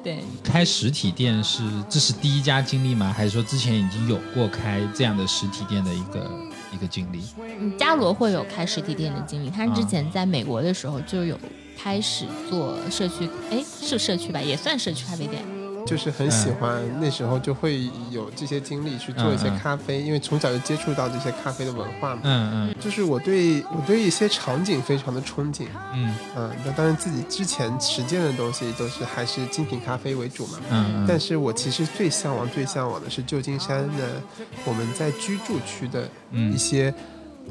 [0.01, 3.13] 对，开实体店是这是第一家经历吗？
[3.15, 6.31] 还是说之前已经有过开这样的实体店的一个
[6.71, 7.21] 一个经历？
[7.39, 11.39] 嗯，伽罗会有开实体店的经历，他之前在美国的时候就有
[11.77, 15.41] 开始做社区，哎，是社区吧，也算社区咖啡店。
[15.87, 22.21] 就是很喜欢，那时候就会有这些经历去做一些咖啡，因为从小就接触到这些咖啡的文化嘛。
[22.25, 30.59] 嗯嗯就是我对我对一些场景非常的憧憬，嗯嗯，那当然自己之前实践的东西都是还是精品咖啡为主嘛。
[30.69, 34.21] 嗯嗯，但是我其实最向往、最向往的是旧金山的
[34.65, 36.93] 我们在居住区的嗯一些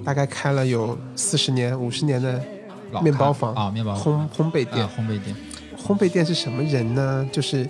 [0.05, 2.41] 大概开了有四十年、五十年的
[2.93, 4.91] 老面包房啊，面包烘烘焙店啊。
[4.97, 5.35] 烘焙店。
[5.77, 7.29] 烘焙店是什么人呢？
[7.31, 7.69] 就是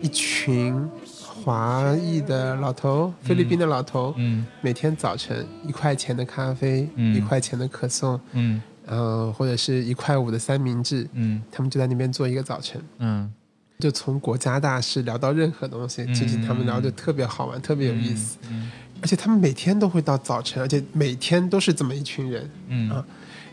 [0.00, 4.46] 一群华裔的老头，菲律宾的老头，嗯。
[4.60, 7.14] 每天早晨一块钱的咖啡，嗯。
[7.14, 8.60] 一块钱的可颂，嗯。
[8.86, 11.42] 然后或者是一块五的三明治，嗯。
[11.50, 12.82] 他们就在那边做一个早晨。
[12.98, 13.32] 嗯。
[13.78, 16.14] 就从国家大事聊到任何东西，嗯。
[16.14, 18.38] 其实他们聊就特别好玩，特别有意思。
[18.50, 18.70] 嗯。
[19.02, 22.50] 而且他们每天都会到早晨，而且每天都是这么一群人。
[22.68, 22.90] 嗯。
[22.90, 23.04] 啊。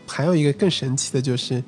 [0.06, 1.62] 还有一个更神奇的就是，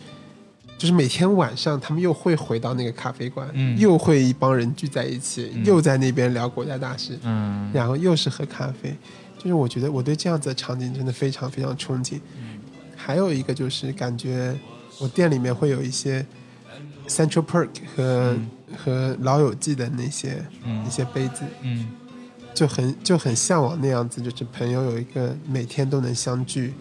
[0.81, 3.79] 就是每天晚上他们又会回到那个咖啡馆，嗯。
[3.79, 5.63] 又会一帮人聚在一起，嗯。
[5.63, 7.71] 又在那边聊国家大事，嗯。
[7.71, 8.97] 然后又是喝咖啡。
[9.37, 12.19] 就是我觉得我对这样子的场景真的非常非常憧憬。
[12.97, 14.59] 还有一个就是感觉
[14.99, 16.25] 我店里面会有一些
[17.07, 18.39] Central Perk 和、
[18.75, 20.83] 和老友记的那些、嗯。
[20.87, 21.91] 一些杯子，嗯。
[22.55, 26.73] 就很就很向往那样子，就是朋友有一个每天都能相聚，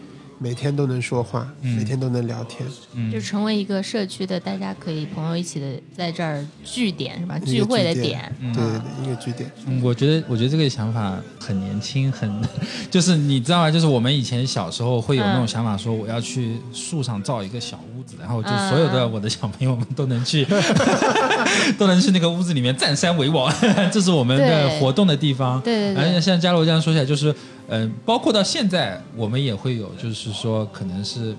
[0.41, 7.37] 每天都能说话，嗯每天都能聊天，嗯就成为一个社区的大家可以朋友一起的在这儿聚点是吧？
[7.39, 9.51] 聚会的点对对对，一个聚点。
[9.67, 12.41] 嗯，我觉得，我觉得这个想法很年轻，很，
[12.89, 13.69] 就是你知道吗？
[13.69, 20.47] 就是我们以前小时候会有那种嗯想法，说我要去树上造一个小屋子，然后就嗯所有的我的小朋友们都能去，
[21.77, 23.53] 都能去那个屋子里面占山为王，
[23.91, 25.59] 这是我们的活动的地方。
[25.61, 27.33] 对对对，而且像嘉罗这样说起来，就是，
[27.69, 31.35] 嗯、包括到现在，我们也会有，就是说，可能是，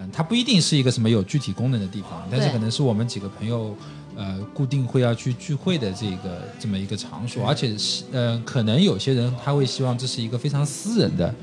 [0.00, 3.76] 嗯、它不一定是一个什么有具体功能的地方，但是可能是我们几个朋友，
[4.16, 11.34] 呃，固定会要去聚会的这个这么一个场所，而且是，呃，可能有些人他会希望这是一个非常私人的，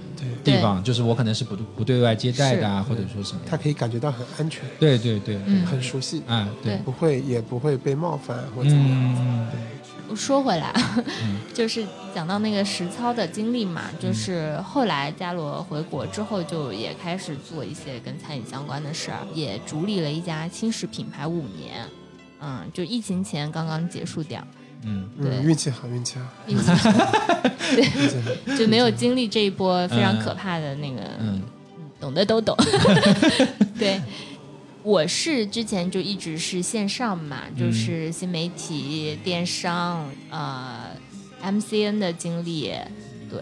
[0.43, 5.65] 地方，就是我可能是不不对外接待的啊，或者说什么，他可以感觉到很安全，对对对，嗯。
[5.65, 9.15] 很熟悉，啊，对，不会也不会被冒犯或怎么样。
[9.19, 9.47] 嗯
[10.15, 10.73] 说回来，
[11.23, 11.37] 嗯。
[11.53, 21.85] 就是讲到那个实操的经历嘛，就是后来伽罗回国之后，就也开始做一些跟餐饮相关的事儿，也主理了一家轻食品牌五年，
[22.39, 24.41] 嗯，就疫情前刚刚结束掉，
[24.83, 25.09] 嗯。
[25.21, 25.37] 对。
[25.37, 26.91] 嗯，运气好，运气好，运气好。
[27.75, 31.41] 对就没有经历这一波非常可怕的那个，嗯。
[31.99, 32.57] 懂的都懂。
[33.77, 34.01] 对，
[34.83, 40.89] 我是之前就一直是线上嘛，嗯就是新媒体、电商、呃
[41.43, 42.71] MCN 的经历。
[43.29, 43.39] 对，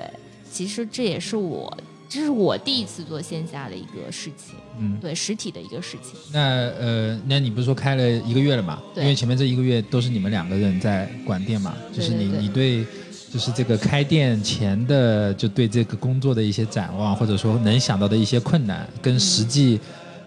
[0.52, 1.76] 其实这也是我，
[2.08, 4.98] 这是我第一次做线下的一个事情，嗯。
[5.02, 6.20] 对实体的一个事情。
[6.32, 6.40] 那
[6.80, 8.82] 呃，那你不是说开了一个月了嘛？
[8.94, 12.86] 对因为前面这一个月都是你们两个人在管店嘛，就是你你对，
[13.34, 19.80] 就是这个开店前的，就对这个工作的一些展望，或者说能想到的一些困难，跟实际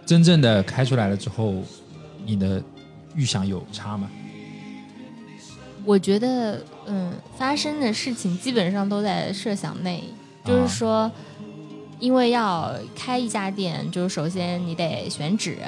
[0.04, 1.54] 真正的开出来了之后，
[2.26, 2.62] 你的
[3.14, 4.08] 预想有差吗？
[5.84, 10.04] 我觉得，嗯，发生的事情基本上都在设想内，
[10.44, 10.66] 就是啊。
[10.68, 11.12] 说，
[11.98, 15.58] 因为要开一家店，就是首先你得选址，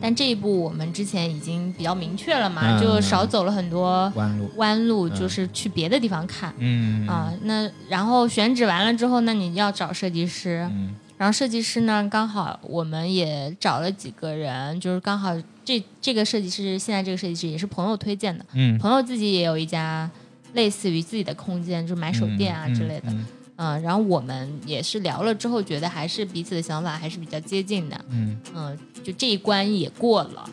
[0.00, 2.80] 但这一步我们之前已经比较明确了嘛，嗯。
[2.80, 5.14] 就少走了很多弯路，弯路，嗯。
[5.14, 6.54] 就是去别的地方看。
[6.56, 7.06] 嗯。
[7.06, 20.10] 啊，那然后选址完了之后，那你要找设计师，嗯然后设计师呢，刚好我们也找了几个人，就是刚好这这个设计师，现在这个设计师也是朋友推荐的，嗯，朋友自己也有一家
[20.54, 23.26] 类似于自己的空间，就是买手店啊嗯之类的，嗯。
[23.60, 28.40] 嗯，然后我们也是聊了之后，觉得还是彼此的想法还是比较接近的，嗯。
[28.54, 30.48] 嗯，就这一关也过了，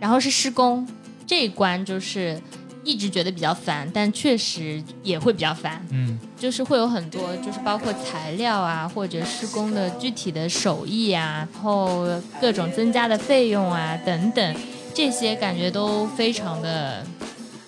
[0.00, 0.84] 然后是施工
[1.24, 2.36] 这一关，就是
[2.84, 12.06] 一直觉得比较烦，但确实也会比较烦，嗯就是会有很多，就是包括材料啊，或者施工的具体的手艺啊，然后
[12.40, 14.56] 各种增加的费用啊等等，
[14.92, 17.04] 这些感觉都非常的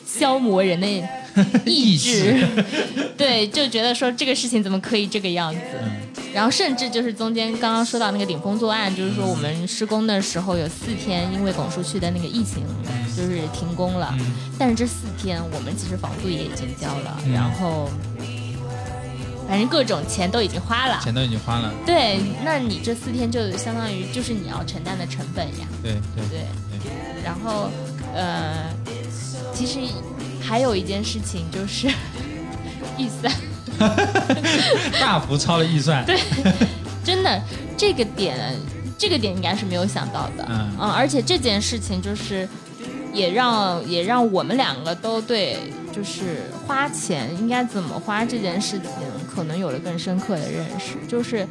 [0.06, 0.86] 消磨人的
[1.64, 2.46] 意志。
[3.16, 5.60] 对，就觉得说这个事情怎么可以这个样子？
[5.82, 5.90] 嗯
[6.36, 12.62] 然后甚至就是中间刚刚说到那个顶风作案，就是说我们施工的时候有四天因为拱墅区的那个疫情
[13.16, 14.34] 就是停工了，嗯。
[14.58, 17.32] 但是这四天我们其实房租也已经交了，嗯。
[17.32, 17.88] 然后
[19.48, 21.00] 反正各种钱都已经花了。
[21.02, 25.66] 钱都已经花了，对，那你这四天就相当于就是你要承担的成本呀。
[25.82, 26.40] 对对对，
[26.82, 27.70] 对，然后
[28.14, 28.70] 呃，
[29.54, 29.78] 其实
[30.42, 31.88] 还有一件事情就是
[32.98, 33.32] 预算，
[35.00, 36.18] 大幅超了预算，对，
[37.04, 37.40] 真的
[37.76, 38.36] 这个点，
[38.98, 40.46] 这个点应该是没有想到的。
[40.48, 42.48] 嗯而且这件事情就是
[43.12, 45.58] 也让也让我们两个都对
[45.92, 48.90] 就是花钱应该怎么花这件事情
[49.34, 50.96] 可能有了更深刻的认识。
[51.08, 51.46] 就是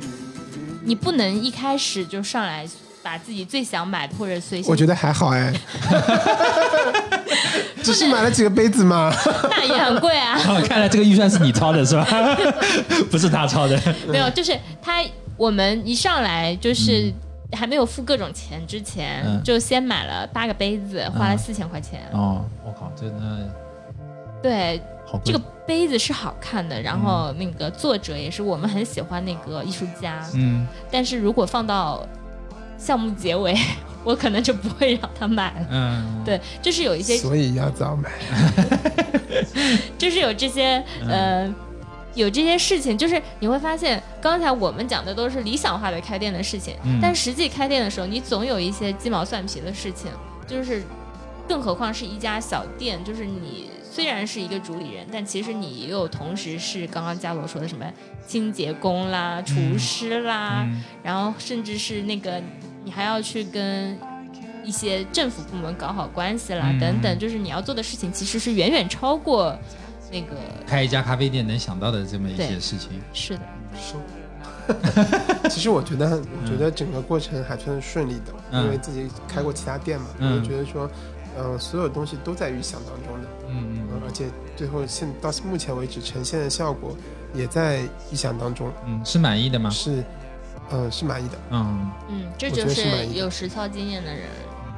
[0.83, 2.67] 你不能一开始就上来
[3.05, 5.53] 把自己最想买的或者随心我觉得还好哎，
[7.83, 9.13] 只是买了几个杯子嘛。
[9.43, 10.35] 那也很贵啊。
[10.49, 12.07] 哦，看来这个预算是你掏的是吧？
[13.11, 15.03] 不是他掏的，没有，就是他
[15.37, 17.13] 我们一上来就是。
[17.51, 22.01] 还没有付各种钱之前，嗯就先买了八个杯子，花了嗯四千块钱。
[22.11, 23.49] 哦，我靠，真的
[24.41, 32.05] 对，好贵，这个杯子是好看的，然后那个作者也是我们很喜欢那个艺术家，嗯但是如果放到
[32.77, 33.55] 项目结尾，
[34.03, 35.67] 我可能就不会让他买了。
[35.71, 38.09] 嗯， 对，就是有一些，所以要早买。
[39.97, 41.53] 就是有这些呃。
[42.15, 50.09] 有这些事情，就是你会发现，刚才我们讲的都是理想化的开店的事情，嗯但实际开店的时候，你总有一些鸡毛蒜皮的事情，
[50.47, 50.81] 就是，
[51.45, 57.85] 更何况是一家小店，就是你虽然是一个主理人，但其实你也有同时是刚刚嘉罗说的什么
[58.25, 62.41] 清洁工啦、厨师啦，嗯然后甚至是那个
[62.85, 63.97] 你还要去跟
[64.63, 66.79] 一些政府部门搞好关系啦，嗯。
[66.79, 69.57] 等等，就是你要做的事情其实是远远超过
[70.11, 73.41] 那个开一家咖啡店能想到的这么一些对事情，是的，
[73.75, 73.99] 收
[75.49, 78.63] 其实我觉得，我觉得整个过程还算是顺利的，嗯。
[78.63, 80.35] 因为自己开过其他店嘛，嗯。
[80.35, 80.89] 我就觉得说，
[81.37, 86.95] 嗯、所有东西都在预想当中的，嗯嗯，而且最后现到目前为止呈现的效果
[87.33, 89.69] 也在预想当中，嗯，是满意的吗？
[89.69, 90.03] 是，
[90.71, 91.37] 嗯、是满意的。
[91.51, 91.91] 嗯。
[92.09, 94.27] 嗯，这就是有实操经验的人，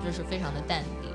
[0.05, 1.09] 就是非常的淡定。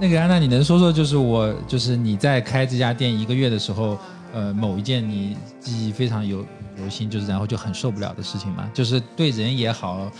[0.00, 3.96] 那个安娜，你能说说，就是我，就是你在开这家店一个月的时候，
[4.32, 6.38] 呃，某一件你记忆非常有
[6.76, 8.68] 犹新，就是然后就很受不了的事情吗？
[8.74, 10.10] 就是对人也好，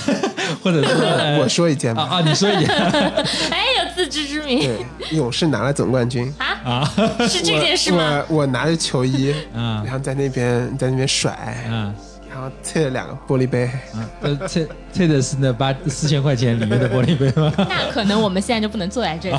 [0.62, 2.68] 或者是、呃我说一件吧，啊啊，你说一件。
[3.50, 4.58] 哎，有自知之明。
[4.60, 6.46] 对，勇士拿了总冠军，啊？
[6.62, 6.92] 啊？
[7.26, 8.22] 是这件事吗？
[8.28, 9.82] 我我拿着球衣， 嗯。
[9.82, 11.32] 然后在那边在那边甩，
[11.70, 11.94] 啊
[12.32, 17.52] 然后拆了两个玻璃杯，啊，呃，这这的是那八四千块钱里面的玻璃杯吗？
[17.58, 19.36] 那可能我们现在就不能坐在这里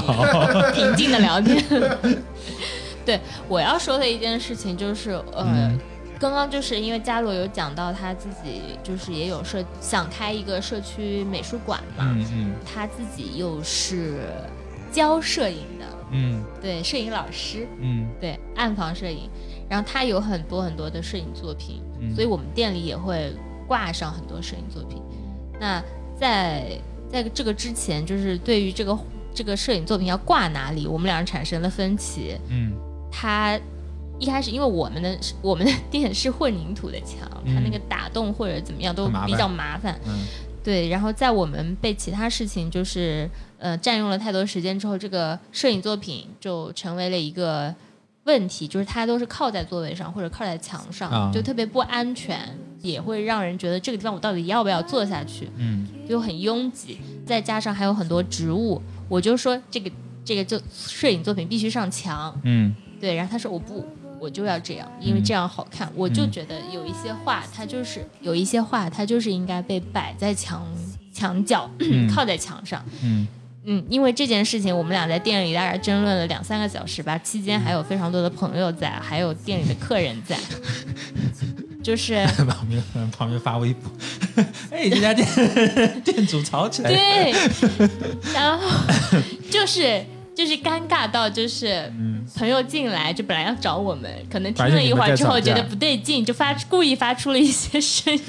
[0.74, 1.64] 平静的聊天。
[3.04, 5.80] 对，我要说的一件事情就是，呃，嗯。
[6.20, 12.54] 刚刚就是因为嘉罗有讲到他自己就是也有社想开一个社区美术馆嘛，嗯嗯。
[12.64, 14.20] 他自己又是
[14.90, 16.42] 教摄影的，嗯。
[16.62, 18.08] 对，摄影老师，嗯。
[18.22, 19.30] 对，暗房摄影，
[19.68, 23.34] 然后他有很多很多的摄影作品，嗯所以我们店里也会
[23.68, 25.02] 挂上很多摄影作品。
[25.60, 25.82] 那
[26.20, 28.98] 在在这个之前，就是对于这个
[29.34, 32.38] 这个摄影作品要挂哪里，我们两人产生了分歧。
[32.50, 32.74] 嗯
[33.12, 33.60] 他
[34.20, 40.00] 一开始因为我们的我们的店是混凝土的墙，嗯它那个打洞或者怎么样都比较麻烦。
[40.06, 40.26] 嗯
[40.64, 47.76] 对，然后在我们被其他事情就是呃占用了太多时间之后，这个摄影作品就成为了一个
[48.26, 51.32] 问题，就是它都是靠在座位上或者靠在墙上，啊。
[51.34, 52.40] 就特别不安全，
[52.82, 55.88] 也会让人觉得这个地方我到底要不要坐下去，嗯。
[56.08, 59.92] 就很拥挤，再加上还有很多植物，我就说这个
[60.24, 62.74] 这个就摄影作品必须上墙，嗯。
[63.00, 63.86] 对，然后他说我不，
[64.20, 65.92] 我就要这样，因为这样好看。
[65.94, 66.32] 我就嗯。
[66.32, 70.66] 觉得有一些画，它就是有一些画，它就是应该被摆在墙
[71.12, 72.08] 墙角，嗯。
[72.14, 72.82] 靠在墙上。
[73.04, 73.28] 嗯
[73.66, 80.38] 嗯，因为这件事情，我们俩在店里大概争论了两三个小时吧，期间还有非常多的朋友在，还有店里的客人在，
[81.82, 82.84] 就是 旁边
[83.18, 83.92] 旁边发微博，
[84.70, 86.96] 哎，这家店店主吵起来了。
[86.98, 87.34] 对，
[88.34, 88.68] 然后
[89.50, 90.04] 就是
[90.36, 98.22] 就是尴尬到就是嗯朋友进来，就本来要找我们，可能听了一会儿之后觉得不对劲，就发故意发出了一些声音。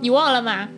[0.00, 0.68] 你忘了吗？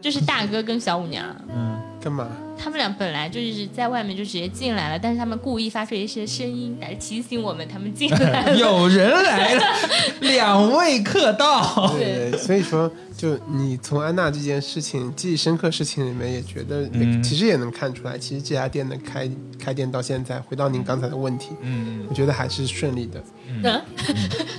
[0.00, 2.28] 就是大哥跟小舞娘，嗯干嘛？
[2.58, 8.56] 他们俩本来就是在外面就直接进来了，但是他们故意发出一些声音来提醒我们他们进来了。
[8.58, 9.62] 有人来了，
[10.20, 11.94] 两位客到。
[11.96, 23.22] 对，所以说，就你从安娜这件事情记忆深刻事情里面，也觉得，嗯其实也能看出来，其实这家店的开开店到现在，回到您刚才的问题，嗯，我觉得还是顺利的。
[23.50, 23.82] 嗯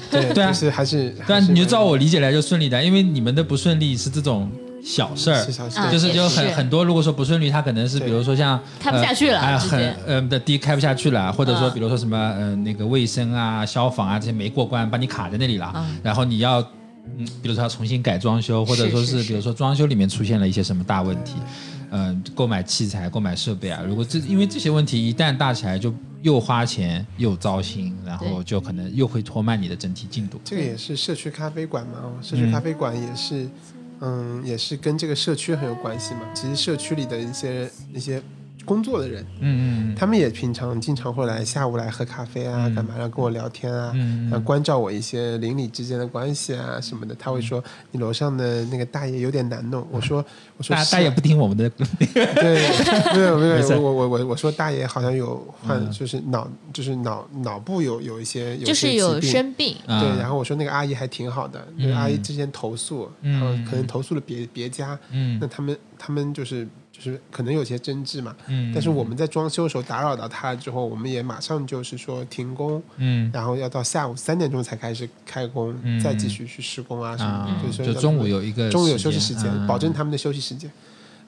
[0.10, 4.50] 对，对啊就是还是，对啊，你就照我理解来就顺利的，因为你们的不顺利是这种
[4.89, 5.45] 小事儿。
[5.91, 9.95] 就是就很很多，如果说不顺利，他可能是比如说像开不下去了呃哎，很直接。
[10.08, 15.99] 呃的第一开不下去了，或者说嗯比如说什么嗯那个卫生啊、消防啊这些没过关，把你卡在那里了，嗯。
[16.02, 16.60] 然后你要
[17.17, 21.36] 嗯，比如说要重新改装修，或者说是比如说装修里面出现了一些什么大问题，
[21.91, 30.39] 嗯、购买器材、购买设备啊，如果这因为这些问题一旦大起来，就又花钱又糟心，然后就可能又会拖慢你的整体进度。
[30.43, 33.49] 这个也是社区咖啡馆嘛，哦，社区咖啡馆也是，嗯，
[34.02, 36.22] 嗯也是跟这个社区很有关系嘛。
[36.34, 38.22] 其实社区里的一些一些
[38.65, 42.76] 工作的人，嗯嗯他们也平常经常会来下午来喝咖啡啊，嗯。
[42.76, 47.15] 干嘛，然后跟我聊天啊，嗯然后关照我一些邻里之间的关系啊什么的。
[47.15, 50.24] 他会说你楼上的那个大爷有点难弄，我说
[50.58, 51.69] 我说大大爷不听我们的，
[52.06, 55.91] 对，没有没没有，我我我我说大爷好像有患，嗯。
[55.91, 59.32] 就是脑就是脑脑部有有一些有就是有些疾病。
[59.32, 65.38] 生病，啊对，然后我说那个阿姨还挺好的，那个阿姨之前投诉，然后嗯可能投诉了别别家，嗯。
[65.41, 66.67] 那他们他们就是
[67.00, 80.70] 就是可能有些争执嘛，嗯，但是我们在装修的时候打扰到他了之后，我们也马上就是说停工，嗯然后要到下午三点钟才开始开工，嗯再继续去施工啊什么啊的，就是中午有一个中午有休息时间，嗯保证他们的休息时间。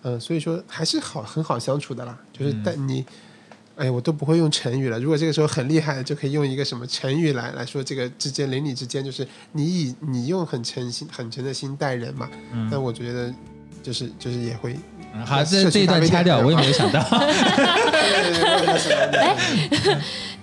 [0.04, 2.18] 嗯，所以说还是好很好相处的啦。
[2.34, 3.06] 就是嗯但你，
[3.76, 5.00] 哎，我都不会用成语了。
[5.00, 12.28] 如果这个时候很厉害的，就可以用一个什么成语来来说这个之间邻里之间，就是你以你用很诚心很诚的心待人嘛。
[12.52, 13.32] 嗯但我觉得
[13.82, 14.76] 就是就是也会，
[15.14, 17.00] 嗯好，这这一段掐掉，我也没有想到。
[19.14, 19.36] 哎，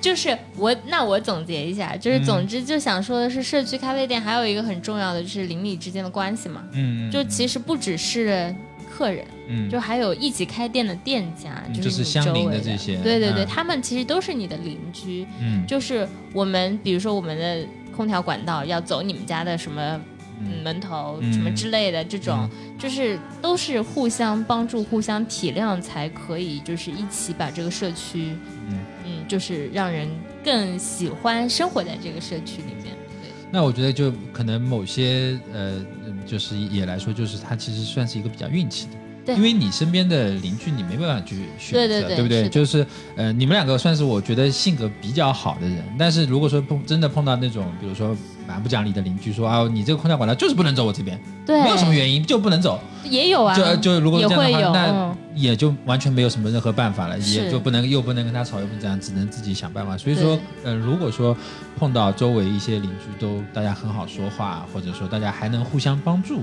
[0.01, 2.25] 就是我，那我总结一下，就是嗯。
[2.25, 8.55] 总之就想说的是，社区咖啡店还有一个很重要的就是邻里之间的关系嘛，嗯，就其实不只是
[8.91, 9.69] 客人，嗯。
[9.71, 13.47] 就还有一起开店的店家，嗯就就是相你周围邻的这些对对对，嗯。
[13.47, 15.67] 他们其实都是你的邻居，嗯。
[15.67, 17.67] 就是我们比如说我们的
[17.97, 20.01] 空调管道要走你们家的什么
[20.41, 28.37] 嗯门头嗯什么之类的，这种就是都是互相帮助、互相体谅，才可以就是一起把这个社区，
[28.69, 30.09] 嗯嗯，就是让人
[30.45, 32.95] 更喜欢生活在这个社区里面。
[33.23, 35.77] 对，那我觉得就可能某些呃，
[36.07, 38.93] 嗯就是也来说，就是它其实算是一个比较运气的。
[39.27, 42.45] 对因为你身边的邻居你没办法去选择，对对对不对？
[42.45, 48.17] 是就是呃，你们两个算是我觉得性格比较好的人，但是如果说碰真的碰到那种，比如说
[48.49, 59.99] 蛮不讲理的邻居说啊，你这个空调管道就是不能走我这边，对，没有什么原因就不能走，也有啊，就就如果这样的话，那嗯，也就完全没有什么任何办法了，也就不能又不能跟他吵，又不能这样，只能自己想办法。
[59.99, 60.35] 所以说
[60.65, 61.37] 对，呃，如果说
[61.79, 66.41] 碰到周围一些邻居都大家很好说话，或者说大家还能互相帮助，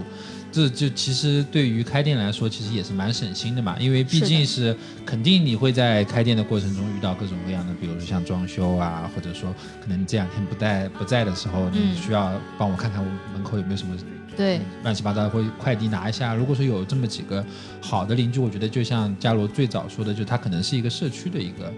[0.55, 4.73] 这就其实对于开店来说，其实也是蛮省心的嘛，因为毕竟是
[5.05, 13.97] 肯定你会在开店的过程中遇到各种各样的，比如说像装修啊，或者说可能你这两天不在不在的时候，你嗯需要帮我看看我门口有没有什么
[14.37, 16.33] 对，乱七八糟，会快递拿一下。
[16.33, 17.45] 如果说有这么几个
[17.81, 21.73] 好的邻居，我觉得就像嘉罗最早说的，就它可能是一个社区的一个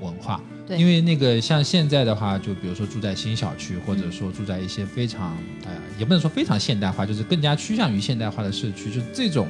[0.00, 0.42] 文化。
[0.68, 9.48] 对因为那个像现在的话，就比如说住在新小区，或者说住在一些非常呃，也不能说非常现代化，就是更加趋向于现代化的社区，就这种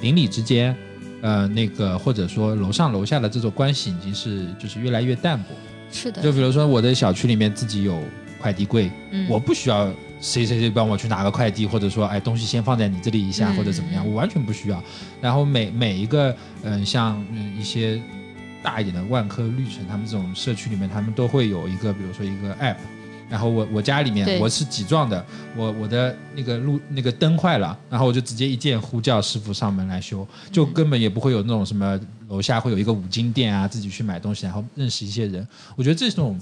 [0.00, 0.74] 邻里之间，
[1.20, 5.48] 呃，那个或者说楼上楼下的这种关系已经是就是越来越淡薄。
[5.90, 8.00] 是的，就比如说我的小区里面自己有
[8.40, 14.82] 快递柜，嗯我不需要谁谁谁帮我去拿个快递，或者说哎东西先放在你这里一下，嗯或者怎么样，嗯我完全不需要。
[15.20, 18.00] 然后每每一个嗯像嗯一些
[18.62, 22.76] 大一点的万科、绿城，他们这种社区里面，他们都会有一个比如说一个 app。
[23.28, 25.24] 然后我我家里面我是几幢的，
[25.56, 31.98] 我我的那个路那个灯坏了，然后我就直接一键呼叫师傅上门来修，就根本也不会有那种什么
[32.28, 35.48] 楼下会有一个五金店啊，自己去买东西，然后认识一些人。
[35.76, 36.38] 我觉得这种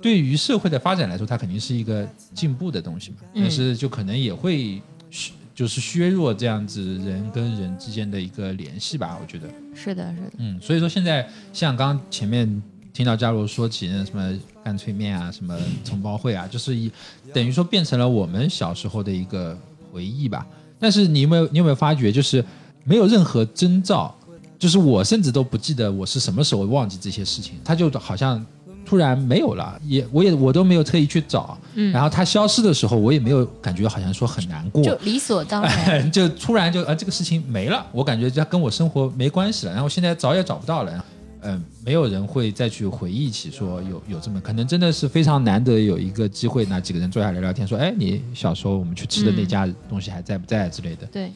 [0.00, 3.42] 对于社会的发展来说，它肯定是一个进步的东西嘛，嗯。
[3.42, 9.46] 但是就可能也会削就是削弱这样子人跟人之间的一个联系吧，我觉得。
[9.74, 12.62] 是的，是的，嗯，所以说现在像刚刚前面
[12.94, 14.34] 听到嘉罗说起那什么
[14.64, 15.54] 干脆面啊，什么
[15.84, 16.90] 葱包会啊，就是一
[17.34, 19.54] 等于说变成了我们小时候的一个
[19.92, 20.46] 回忆吧。
[20.78, 22.42] 但是你有没有你有没有发觉，就是
[22.84, 24.16] 没有任何征兆，
[24.58, 28.42] 就是我甚至都不记得我是什么时候忘记这些事情，他就好像
[28.90, 31.92] 突然没有了，也我也我都没有特意去找，嗯。
[31.92, 36.10] 然后它消失的时候，我也没有感觉好像说很难过，就理所当然。
[36.10, 41.04] 就突然就啊这个事情没了，我感觉这跟我生活没关系了，然后现在找也找不到了，
[41.42, 51.30] 嗯、没有人会再去回忆起说有有这么可能真的是非常难得有一个机会，那几个人坐下来聊聊天，说哎你小时候我们去吃的那家东西还在不在之类的，对，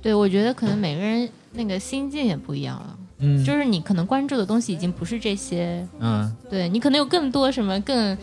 [0.00, 6.34] 对，我觉得可能每个人那个心境也不一样了，嗯，就是你可能关注的东西已经不是这些，嗯。
[6.50, 8.16] 对你可能有更多什么更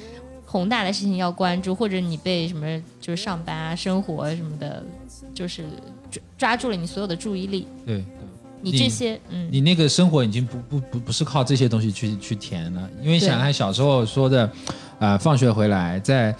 [0.46, 4.84] 宏大的事情要关注，或者你被什么就是上班啊、生活什么的，
[5.34, 5.64] 就是
[6.12, 8.06] 抓抓住了你所有的注意力，对对。
[8.62, 14.50] 你这些嗯，你那个生活已经不不不不是靠这些东西去去填了，因为想想看小时候说的，
[15.00, 16.34] 啊、放学回来，在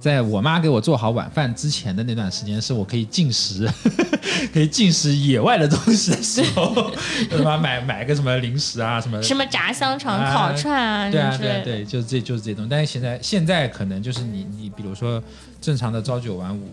[0.00, 3.68] 在我妈给我做好晚饭之前的那段时间，是我可以进食，
[4.52, 6.92] 可以进食野外的东西的时候，
[7.30, 12.68] 什么买买个什么零食啊，什么什么炸香肠、啊烤串啊，对啊对啊对，就是这就是这些东西。
[12.70, 15.22] 但是现在现在可能就是你你比如说
[15.60, 16.64] 正常的朝九晚五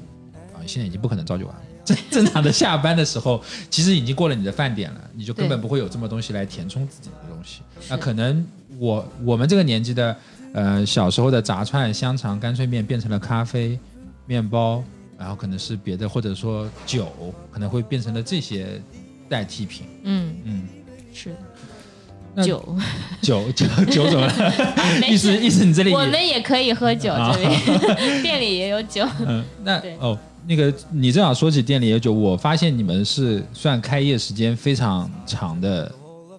[0.53, 1.59] 啊，现在已经不可能朝九晚五。
[1.85, 7.61] 正正常的下班的时候，其实已经过了你的饭点了，你就根本不会有这么东西来填充自己的东西。
[7.87, 8.43] 那可能
[8.79, 10.17] 我我们这个年纪的，
[10.55, 13.77] 呃，小时候的炸串、香肠、干脆面变成了咖啡、
[14.25, 14.81] 面包，
[15.19, 17.11] 然后可能是别的，或者说酒，
[17.51, 18.81] 可能会变成了这些
[19.27, 19.85] 代替品。
[20.03, 20.67] 嗯嗯，
[21.13, 21.35] 是。
[22.33, 22.77] 那酒，
[23.21, 25.07] 酒酒酒怎么了？
[25.09, 27.35] 意思意思你这里我们也可以喝酒，啊。
[27.35, 35.91] 这里 店里也有酒，嗯，那哦，那个你正好说起店里有酒，我发现你们是算开业时间非常长的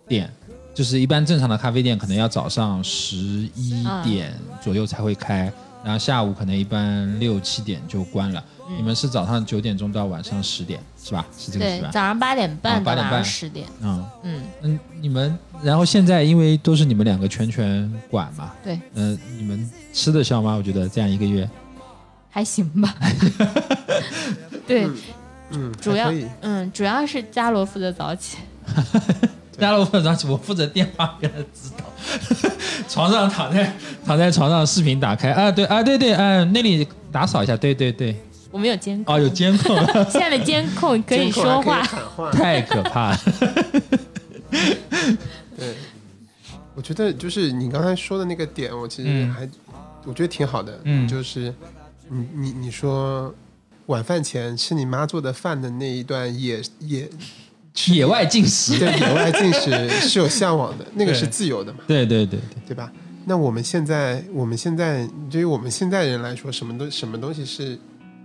[0.08, 0.30] 店，
[0.76, 5.50] 就是一般正常的咖啡店可能要早上十一啊点左右才会开，
[5.82, 8.44] 然后下午可能一般六七点就关了。
[8.76, 11.24] 你们是早上九点钟到晚上十点是吧？
[11.38, 11.90] 是这个对是，吧？
[11.90, 20.54] 早上八点啊半到8点晚半上十点，嗯嗯，嗯，你们然后现在因为都是你们两个全权管嘛，对，嗯、你们吃得消吗？
[20.56, 21.48] 我觉得这样一个月，
[22.28, 22.94] 还行吧。
[24.66, 24.86] 对，
[25.52, 26.12] 嗯，主要。
[26.42, 28.36] 嗯，主要是伽罗负责早起，
[29.58, 31.84] 加了我负责我负责电话给他指导，
[32.88, 33.72] 床上躺在
[34.04, 35.32] 躺在床上，视频打开。
[35.32, 38.14] 啊，对啊，对对，嗯、那里打扫一下，对对对，
[38.50, 39.76] 我们有监控，哦，有监控，
[40.10, 41.82] 现在的监控可以说话。
[42.32, 43.18] 太可怕了。
[45.56, 45.74] 对，
[46.74, 49.32] 我觉得就是你刚才说的那个点，我其实嗯。
[49.32, 49.48] 还、
[50.04, 51.08] 我觉得挺好的，嗯。
[51.08, 51.52] 就是
[52.08, 53.34] 你你你说
[53.86, 57.08] 晚饭前吃你妈做的饭的那一段野野
[57.88, 62.90] 野外进食，对野外进食 是有向往的，那个是自由的嘛，对对对对，对吧？
[63.26, 67.78] 那我们现在我们现在对于我们现在人来说，什么东什么东西是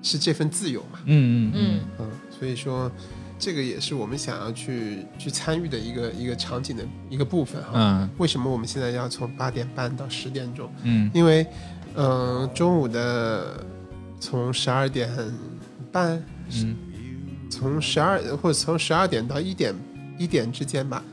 [0.03, 0.99] 是这份自由嘛？
[1.05, 1.79] 嗯嗯嗯。
[1.99, 2.91] 嗯，所以说
[3.39, 7.71] 这个也是我们想要去去参与的一个一个场景的一个部分哈。
[7.73, 8.09] 嗯。
[8.19, 10.71] 为什么我们现在要从八点半到十点钟？
[10.83, 11.09] 嗯。
[11.13, 11.45] 因为，
[11.95, 13.65] 嗯、中午的
[14.19, 15.09] 从十二点
[15.91, 16.23] 半，
[16.53, 16.75] 嗯
[17.51, 19.75] 从十二或者从十二点到一点
[20.17, 21.03] 一点之间吧，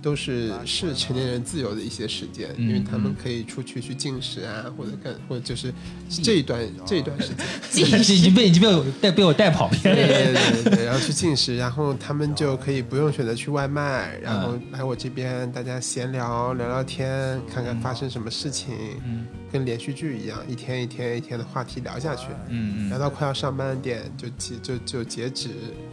[0.00, 5.74] 都是是成年人自由的一些时间，嗯因为他们可以出去去进食啊，或者干或者就是
[6.22, 7.30] 这一段这一段时
[7.70, 7.84] 间。
[7.98, 10.40] 已经已经被已经被我带被我带跑偏对了。
[10.52, 18.74] 对对对，然后去进食，然后他们就可以不用选择去外卖，然后来我这边大家闲聊聊聊天，看看发生什么事情，
[19.04, 19.26] 嗯。
[19.50, 22.88] 跟连续剧一样，一天一天一天的话题聊下去，嗯嗯。
[22.90, 25.48] 聊到快要上班点就结就就截止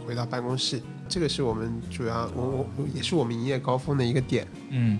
[0.06, 4.46] 回到办公室，这个是我们主要我我我也是我们营业高峰的一个点。
[4.70, 4.98] 嗯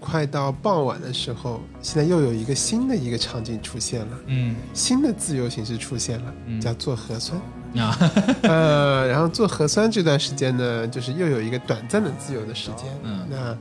[0.00, 7.40] 快到傍晚的时候，现在又有一个新的一个场景出现了，嗯新的自由形式出现了，嗯叫做核酸。
[7.76, 7.96] 啊
[8.42, 12.86] 呃，然后做核酸这段时间呢，就是又有一个短暂的自由的时间。
[13.04, 13.56] 嗯那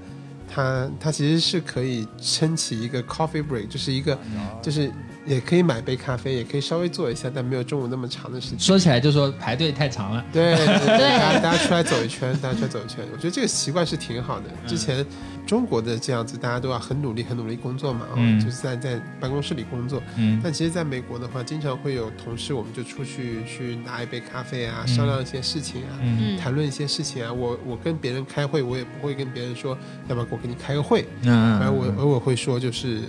[0.54, 4.18] 它它其实是可以撑起一个 coffee break，就是一个，
[4.64, 4.92] 就是
[5.26, 8.60] 也可以买杯咖啡，也可以稍微坐一下，但没有中午那么长的时间。
[8.60, 10.26] 说起来就说排队太长了。
[10.34, 14.46] 对对对，对 大家大家出来走一圈，大家出来走一圈，我觉得这个习惯是挺好的。
[14.66, 15.06] 之前
[15.46, 20.02] 中国的这样子，大家都要很努力、很努力工作嘛，啊、嗯就是在在办公室里工作。
[20.18, 27.32] 嗯但其实，在美国的话，经常会有同事，我们就出去去拿一杯咖啡啊，商量一些事情啊，嗯嗯谈论一些事情啊。
[27.32, 33.02] 我我跟别人开会，我也不会跟别人说，要不要我给你开个会，嗯反正我偶尔会说，就是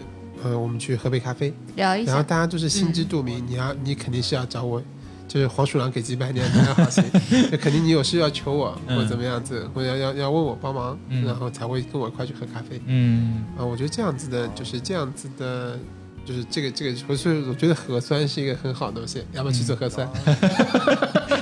[0.45, 4.83] 呃，我们去喝杯咖啡，聊一下，然后大家就是心知肚明，你要你肯定是要找我。
[5.29, 7.03] 就是黄鼠狼给鸡拜年，大家好心，
[7.51, 8.97] 就肯定你有事要求我，嗯。
[8.97, 11.25] 或者怎么样子，或要要要问我帮忙，嗯。
[11.25, 12.79] 然后才会跟我一块去喝咖啡。
[12.85, 13.43] 嗯。
[13.57, 15.79] 啊，我觉得这样子的，就是这样子的，
[16.25, 20.09] 就是这个这个，我是我觉得核酸是一个很好的东西，要不要去做核酸？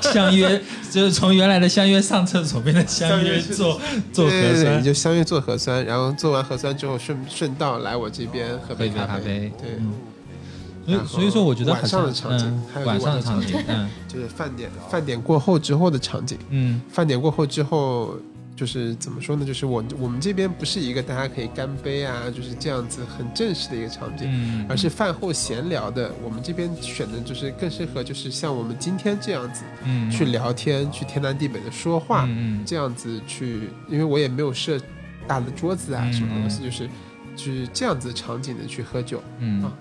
[0.01, 0.61] 相约
[0.91, 3.81] 就是从原来的相约上厕所变成相约做
[4.13, 4.85] 做核对对对，酸你。
[4.85, 9.93] 就相约做核酸，然后做完核酸之后顺顺道来我这边喝杯杯咖咖啡对，嗯
[10.87, 16.37] 所以所以说，我觉得晚上的场景嗯还有晚上的场景，嗯就是饭点饭点过后之后的场景。
[16.49, 18.17] 嗯饭点过后之后，
[18.61, 19.47] 就是怎么说呢？
[19.47, 24.29] 就是我我们这边不是一个大家可以干杯啊，就是这样子很正式的一个场景。
[24.31, 34.79] 嗯，而是饭后闲聊的，我们这边选的就是更适合，就是像我们今天这样子嗯去聊天，去天南地北的说话，嗯这样子去，因为我也没有设
[35.27, 36.87] 大的桌子啊，嗯什么东西，就是
[37.35, 39.73] 就是这样子场景的去喝酒，嗯啊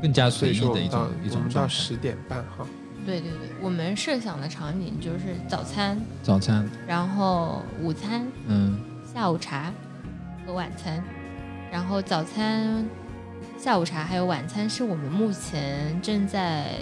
[0.00, 1.60] 更加随意的一种一我们种。
[1.60, 2.66] 到十点半哈，
[3.10, 8.78] 对对对，我们设想的场景就是早餐，早餐，然后午餐、嗯
[9.12, 9.72] 下午茶
[10.46, 11.02] 和晚餐，
[11.72, 12.88] 然后早餐、
[13.58, 16.76] 下午茶还有晚餐是我们目前正在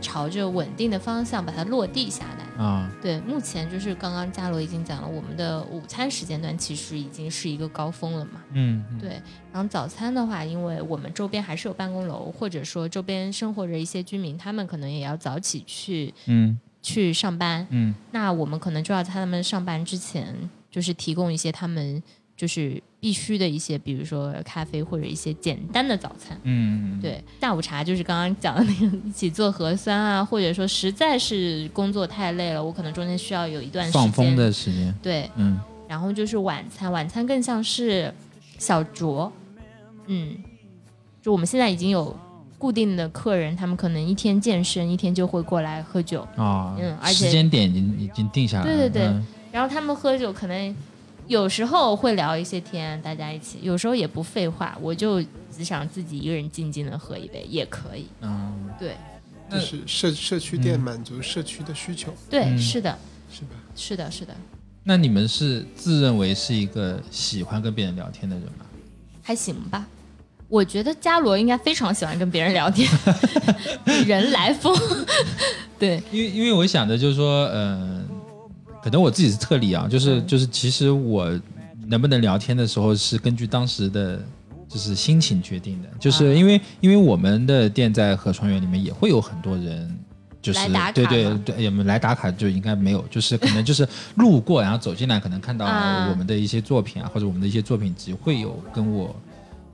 [0.00, 2.46] 朝着稳定的方向把它落地下来。
[2.62, 2.90] 啊。
[3.02, 8.42] 对，目前就是刚刚嘉罗已经讲了，我们的午餐时间段其实已经是一个高峰了嘛。
[8.52, 8.98] 嗯嗯。
[8.98, 9.20] 对，
[9.52, 16.58] 然后早餐的话，因为我们周边还是有办公楼，或者说周边生活着一些居民，他们可能也要早起去嗯。
[16.82, 17.94] 去上班，嗯。
[18.10, 22.02] 那我们可能就要在他们上班之前，就是提供一些他们
[22.42, 26.36] 就是必须的一些，比如说咖啡或者一些简单的早餐。
[26.42, 34.34] 嗯，对，下午茶就是刚刚讲的那个一起做核酸啊，或者说实在是工作太累了，我可能中间需要有一段时间放风。
[34.34, 38.12] 的时间，对，嗯然后就是晚餐，晚餐更像是
[38.58, 39.30] 小酌，
[40.06, 40.36] 嗯，
[41.22, 42.18] 就我们现在已经有
[42.58, 50.74] 固定的客人，他们可能一天健身，一天就会过来喝酒，啊，嗯而且时间点已经已经定下来了，对对对嗯然后他们喝酒可能
[51.32, 58.06] 有时候会聊一些天，大家一起，有时候也不废话，我就只想自己一个人静静的喝一杯也可以。
[58.20, 58.94] 嗯对
[59.48, 62.98] 那就是社社区店嗯满足社区的需求，对，嗯是的，
[63.32, 63.56] 是吧？
[63.74, 64.36] 是的，是的，
[64.84, 68.66] 那你们是自认为是一个喜欢跟别人聊天的人吗？
[69.22, 69.86] 还行吧。
[70.48, 72.86] 我觉得伽罗应该非常喜欢跟别人聊天，
[74.06, 74.76] 人来疯。
[75.80, 78.01] 对，因为因为我想着就是说，嗯、
[78.82, 80.26] 可能我自己是特例啊，就是、嗯。
[80.26, 81.30] 就是其实我
[81.86, 84.20] 能不能聊天的时候是根据当时的
[84.68, 89.96] 就是心情决定的，就是啊因为、因为我们的店在合川园里面也会有很多人。
[90.42, 90.58] 就是
[90.92, 96.08] 对对对，也没来打卡就应该没有，就是可能就是路过，然后走进来，可能看到啊。
[96.10, 99.14] 我们的一些作品啊，或者我们的一些作品集，会有跟我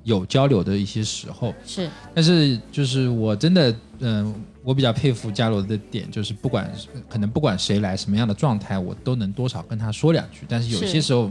[0.09, 1.55] 有交流的一些时候。
[1.65, 6.73] 是但是就是我真的，嗯、我比较佩服伽罗的点，就是不管
[7.09, 10.41] 可能不管谁来什么样的状态，我都能多少跟他说两句。
[10.49, 11.31] 但是有些时候，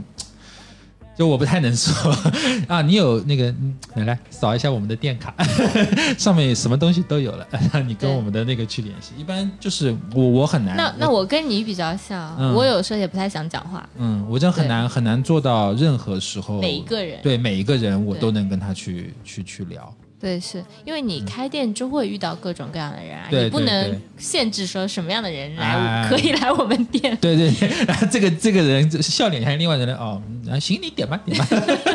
[1.17, 1.93] 就我不太能说
[2.67, 2.81] 啊。
[2.81, 5.33] 你有那个，嗯来来扫一下我们的店卡，
[6.17, 9.13] 上面什么东西都有了，让 你跟我们的那个去联系。
[9.17, 17.19] 一般就是我我很难，那那我跟你比较像，嗯我有时候也不太想讲话，嗯，我真的很难很难做到任何时候每一个人。
[17.23, 19.93] 对每一个人我都能跟他去去去聊。
[20.19, 20.63] 对，是。
[20.83, 27.15] 因为你开店就会遇到各种各样的人啊，嗯你不能限制说什么样的人来、哎可以来我们店。
[27.17, 31.47] 对对对， 然后这个这个人笑脸还是另外一个人哦，啊行你点吧点吧。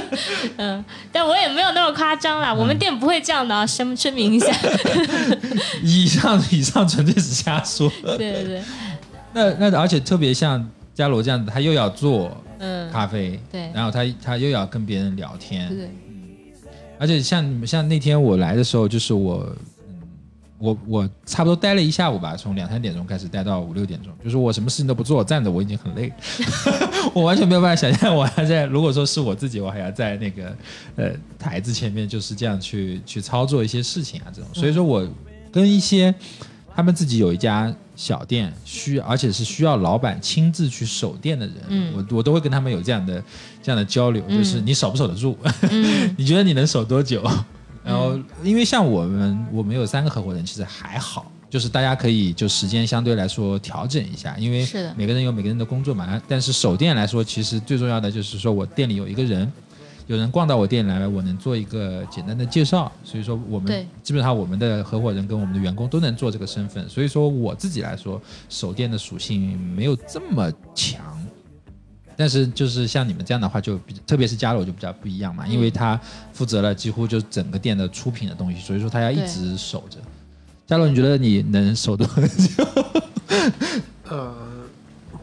[0.58, 4.52] 嗯，但我也没有那么夸张啦，我们店不会这样的啊，声声明一下。
[5.82, 7.90] 以上以上纯粹是瞎说。
[8.02, 8.44] 对对。
[8.44, 8.62] 对，
[9.34, 10.64] 那那而且特别像
[10.94, 13.70] 伽罗这样子，他又要做嗯，咖啡，对。
[13.74, 15.90] 然后他他又要跟别人聊天，对对，
[17.02, 19.44] 而且像你们像那天我来的时候，就是我，
[19.88, 19.94] 嗯，
[20.58, 26.12] 我我差不多待了一下午吧，从两三点钟开始待到五六点钟，就是我什么事情都不做，站着我已经很累，
[27.12, 30.56] 我完全没有办法想象我还在，如果说是我自己，我还要在那个
[30.94, 35.04] 呃台子前面就是这样去去操作一些事情啊，这种，所以说我
[35.50, 36.14] 跟一些
[36.72, 41.92] 他们自己有一家小店，需而且是需要老板亲自去守店的人，嗯。
[41.94, 43.22] 我我都会跟他们有这样的
[43.62, 45.38] 这样的交流，就是嗯你守不守得住，
[45.70, 46.12] 嗯。
[46.18, 47.22] 你觉得你能守多久？
[47.84, 54.94] 然后，因为像我们，我们有三个合伙人，其实还好，就是大家可以就时间相对来说调整一下，因为是的。
[54.96, 56.20] 每个人有每个人的工作嘛。
[56.28, 59.50] 但是守店来说，其实最重要的就是说我店里有一个人，
[60.06, 62.90] 有人逛到我店里来，我能做一个简单的介绍。
[63.04, 66.88] 所以说，我们基本上我们的合伙人跟我们的员工都能做这个身份。
[66.88, 71.00] 所以说，我自己来说，守店的属性没有这么强。
[72.14, 75.98] 但是就是像你们这样的话就，比特别是伽罗就比较不一样嘛，因为他
[76.32, 79.98] 负责了几乎就整个店的出品的东西，所以说他要一直守着。
[80.66, 82.66] 伽罗，你觉得你能守多久？
[84.08, 84.34] 呃，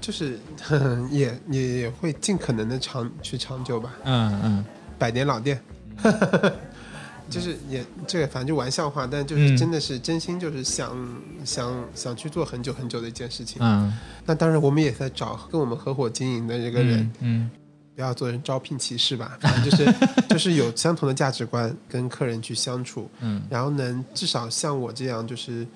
[0.10, 0.40] 就是
[1.12, 4.66] 也也也会尽可能的长去长久吧，嗯嗯。
[4.98, 5.62] 百年老店。
[7.30, 9.50] 就是也这个反正就玩笑话，但就嗯。
[9.50, 10.98] 是真的是真心就是想、
[11.46, 13.62] 想想去做很久很久的一件事情。
[13.62, 13.96] 嗯，
[14.26, 17.52] 那当然我们也在找跟我们合伙经营的这个人，嗯，
[17.94, 19.94] 不要做人招聘歧视吧，反正就是
[20.28, 23.44] 就是有相同的价值观，跟客人去相处，嗯。
[23.48, 25.68] 然后能至少像我这样，就是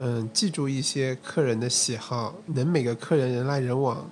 [0.00, 4.08] 嗯，记住一些客人的喜好，能每个客人人来人往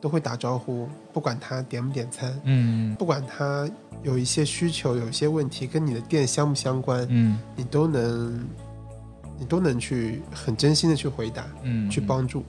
[0.00, 2.94] 都会打招呼，不管他点不点餐，嗯。
[2.96, 3.68] 不管他
[4.02, 7.38] 有一些需求、有一些问题跟你的店相不相关，嗯。
[7.56, 8.46] 你都能
[9.38, 12.44] 你都能去很真心的去回答，嗯，去帮助，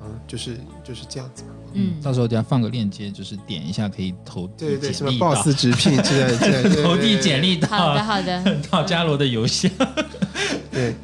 [0.00, 1.48] 嗯，就是就是这样子嘛。
[1.72, 7.42] 嗯，到时候等下放个链接，就是点一下可以投递对对对，什么 boss 直聘之类的 投递简。
[7.42, 9.68] 历好的好的， 到伽罗的邮箱。
[10.70, 10.94] 对，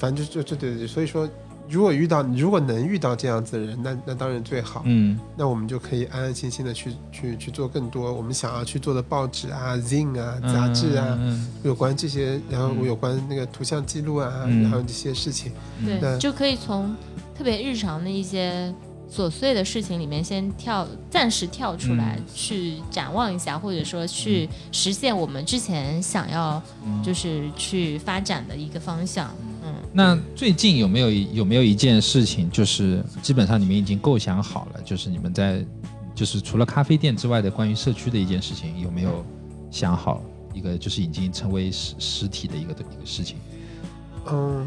[0.00, 1.28] 反正就就就对对对，所以说，
[1.68, 4.82] 如果遇到如果能遇到这样子的人，那那当然最好。
[4.86, 15.52] 嗯那我们就可以安安心心的去去去做更多我们想要去做的报纸啊、zine 啊、杂志啊，嗯有关这些，然后嗯有关那个图像记录啊，嗯然后这些事情。
[15.84, 16.96] 对，就可以从
[17.36, 18.74] 特别日常的一些
[19.10, 29.30] 琐碎的事情里面先跳，暂时跳出来，嗯去展望一下，或者说去实现我们之前想要嗯就是去发展的一个方向。
[29.42, 29.49] 嗯，
[29.92, 35.64] 那最近有没有有没有一件事情，就是基本上你们已经构想好了，就是你们在
[36.14, 39.24] 就是除了咖啡店之外的关于社区的一件事情，有没有
[39.70, 40.22] 想好
[40.54, 43.36] 一个就是已经成为实实体的一个一个事情？
[44.30, 44.66] 嗯，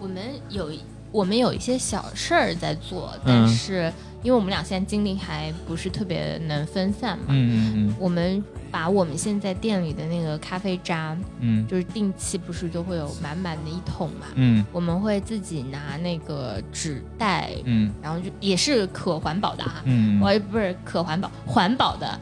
[0.00, 0.70] 我们有
[1.10, 3.92] 我们有一些小事儿在做，但嗯是
[4.22, 8.42] 因为我们俩现在精力还不是特别能分散嘛，嗯嗯我们
[8.72, 11.64] 把我们现在店里的那个咖啡渣，嗯。
[11.68, 14.64] 就是定期不是就会有满满的一桶嘛，嗯。
[14.72, 17.92] 我们会自己拿那个纸袋，嗯。
[18.02, 19.82] 然后就也是可环保的啊。
[19.84, 20.18] 嗯。
[20.20, 22.18] 我不是可环保，环保的，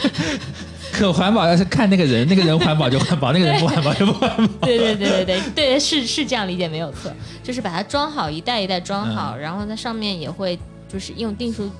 [0.90, 4.66] 可环保要是看那个人，那个人环保就环保，那个人不环保就不环保。
[4.66, 7.12] 对对对对对对，是是这样理解没有错，
[7.42, 10.58] 就是把它装好，一袋一袋装好，然后在上面也会
[10.88, 11.70] 就是用订书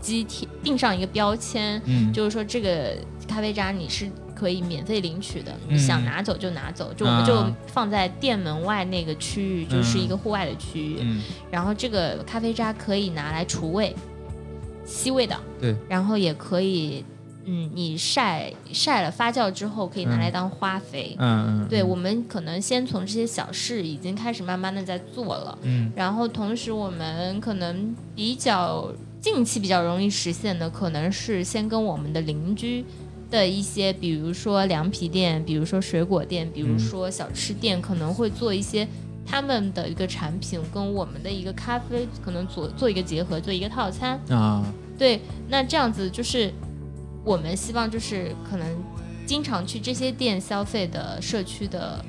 [0.00, 2.12] 机贴钉上一个标签，嗯。
[2.12, 5.74] 就是说这个咖啡渣你是可以免费领取的，嗯。
[5.74, 7.56] 你想拿走就拿走，就我们就啊。
[7.66, 11.22] 放在店门外那个区域，就是一个户外的区域，嗯。
[11.50, 13.94] 然后这个咖啡渣可以拿来除味、
[14.84, 17.04] 吸味的，对，然后也可以，
[17.44, 21.16] 嗯，你晒晒了发酵之后可以拿来当花肥。
[21.18, 25.90] 嗯嗯，对，我们可能先从这些小事已经开始慢慢的在做了，嗯。
[25.96, 32.84] 然后同时我们可能比较近期比较容易实现的，可能是先跟我们的邻居
[33.36, 38.88] 的的一些，比如说凉皮店，比如说水果店，比如说小吃店，可能会做一些
[39.26, 44.18] 他们的一个产品跟我们的一个咖啡可能做做一个结合，做一个套餐。
[44.30, 44.64] 啊，
[44.98, 46.50] 对，那这样子就是
[47.24, 48.66] 我们希望就是可能
[49.26, 52.02] 经常去这些店消费的社区的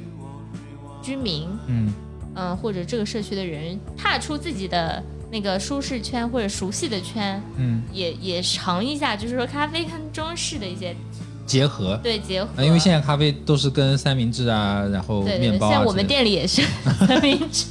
[1.03, 1.93] 居民，嗯。
[2.39, 10.95] 嗯、或者这个社区的人，踏出自己的那个舒适圈或者熟悉的圈，嗯，也也尝一下，就是说咖啡跟中式的一些
[11.48, 12.00] 结合。
[12.04, 12.50] 对结合。
[12.56, 16.62] 啊，因为现在咖啡都是跟三明治啊，然后面包啊像我们店里也是
[17.08, 17.70] 三明治，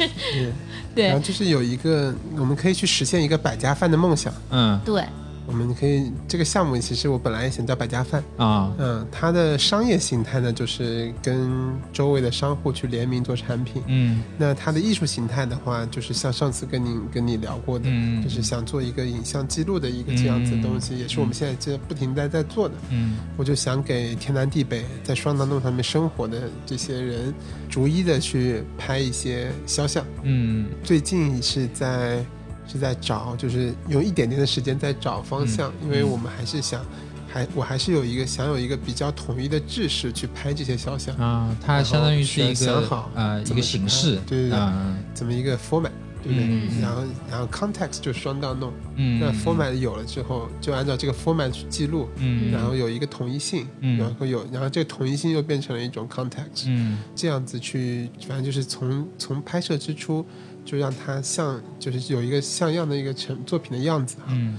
[0.94, 4.32] 对然后就是有一个，我们可以去实现一个百家饭的梦想。
[4.50, 5.04] 嗯对
[5.46, 8.22] 我们可以这个项目，其实我本来也想叫百家饭。
[8.36, 11.50] 啊嗯，它的商业形态呢，就是跟
[11.92, 13.82] 周围的商户去联名做产品。
[13.86, 22.74] 嗯那它的艺术形态的话，就是像上次跟你跟你聊过的，嗯就是想做一个影像记录的一个这样子的东西，也是我们现在这不停在在做的。
[22.90, 27.32] 嗯我就想给天南地北在双廊洞上面生活的这些人，
[27.68, 30.04] 逐一的去拍一些肖像。
[30.22, 32.24] 嗯最近是在
[32.66, 35.86] 是在找，就是用一点点的时间在找方向，嗯。
[35.86, 36.84] 因为我们还是想，
[37.28, 44.96] 还我还是有一个想有一个比较统一的制式去拍这些肖像，啊，它相当于是一个然后想好呃一个形式，对对对啊。
[45.14, 45.90] 怎么一个 format，
[46.22, 46.44] 对不对？
[46.44, 52.50] 嗯然后然后 context 就双到弄，嗯，那 format 有了之后，就按照这个 format 去记录，嗯。
[52.52, 53.98] 然后有一个统一性，嗯。
[53.98, 56.98] 然后有，然后这个统一性又变成了一种 context，、嗯。
[57.14, 60.24] 这样子去，反正就是从从拍摄之初
[60.66, 64.24] 就让它像，就是有一个像样的一个成作品的样子哈。
[64.30, 64.58] 嗯。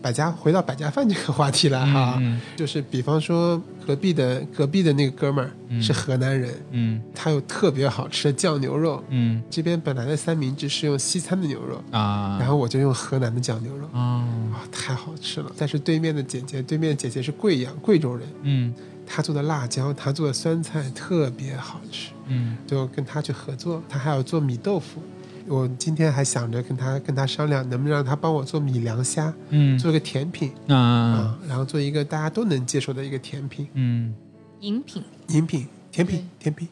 [0.00, 5.82] 百家回到百家饭这个话题来哈，嗯就是比方说隔壁的隔壁的那个哥们儿嗯。
[5.82, 7.02] 是河南人，嗯。
[7.12, 9.42] 他有特别好吃的酱牛肉，嗯。
[9.50, 13.88] 这边本来的三明治是用西餐的牛肉，啊，然后我就用河南的酱牛肉。
[13.92, 14.22] 啊。
[14.54, 15.50] 啊、太好吃了！
[15.58, 18.72] 但是对面的姐姐，对面的姐姐是贵阳贵州人，嗯。
[19.04, 22.56] 她做的辣椒，她做的酸菜特别好吃，嗯。
[22.68, 23.82] 就跟她去合作。
[23.88, 25.02] 她还要做米豆腐，
[25.48, 29.78] 我今天还想着跟他跟他商量，能不能让他帮我做米凉虾，嗯。
[29.78, 30.52] 做个甜品。
[30.68, 30.76] 啊。
[30.76, 34.14] 啊、然后做一个大家都能接受的一个甜品、嗯。
[34.60, 35.02] 饮品。
[35.28, 36.68] 饮品、甜品、甜品。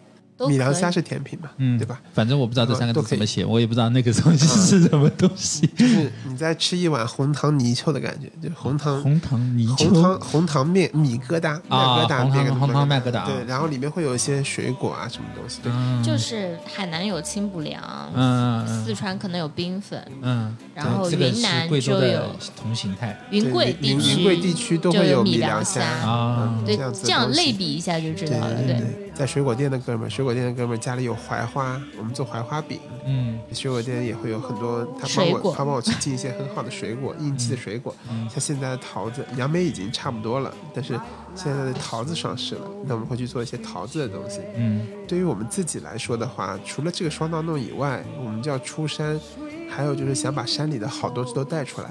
[0.47, 2.01] 米凉虾是甜品嘛，嗯，对吧？？
[2.13, 5.67] 反正我不知道这三个字怎么写， 我也不知道那个东西是什么东西。
[5.69, 9.89] 就是你在吃一碗红糖泥鳅的感觉，就红糖红糖泥鳅？
[9.89, 13.25] 红糖红糖面米疙瘩，面啊疙瘩，红糖面疙瘩红汤面疙瘩啊。
[13.27, 16.03] 对，然后里面会有一些水果啊，什么东西，对，嗯。
[16.03, 17.83] 就是海南有清补凉，
[18.15, 23.19] 嗯嗯四川可能有冰粉，嗯，然后云南贵州的就有同形态。
[23.31, 25.83] 云贵地云区云贵地区都就会有米米凉虾。
[25.83, 26.53] 啊。
[26.59, 28.55] 嗯对这样类比一下就知道了。
[28.55, 32.79] 对对，对，在水果店的哥们儿，水果店的哥们儿家里有槐花，我们做槐花饼。
[33.07, 41.01] 嗯水果店也会有很多，他帮我他帮我去进一些很好的水果，应季的水果，嗯像现在的桃子，杨梅已经差不多了，但是
[41.37, 44.41] 现在的桃子上市了，那我们会去做一些桃子的东西。
[44.57, 49.21] 嗯对于我们自己来说的话，除了这个双道弄以外，我们就要出山，
[49.71, 51.91] 还有就是想把山里的好东西都带出来。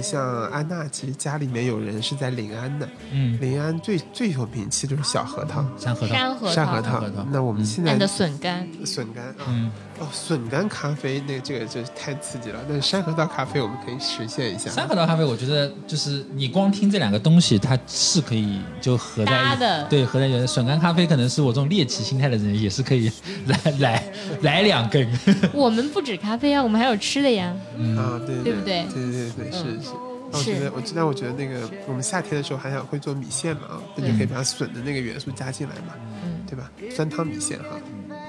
[0.00, 7.26] 像安娜，其实家里面有人是在临安的，嗯，临安最最有名气就是小核桃、山核桃，山核桃，桃核桃。
[7.32, 12.60] 那我们现在俺的笋干，笋干啊，嗯哦，笋干咖啡，那这个就太刺激了。
[12.68, 14.68] 但是山核桃咖啡我们可以实现一下。
[14.70, 20.46] 山核桃咖啡，我觉得就是你光听这两个东西，它是可以就合在一起的对，合在一起。
[20.46, 23.10] 笋干咖啡可能是我这种猎奇心态的人也是可以
[23.46, 24.04] 来来
[24.42, 25.08] 来两根。
[25.54, 27.54] 我们不止咖啡啊，我们还有吃的呀。
[27.96, 29.90] 啊，对对不对对对对，是嗯是。
[30.32, 36.68] 那我觉得，我但我觉得那个我们夏天的时候还想会做米线嘛啊，那就可以把笋的那个元素加进来嘛，嗯，对吧？
[36.90, 37.78] 酸汤米线哈，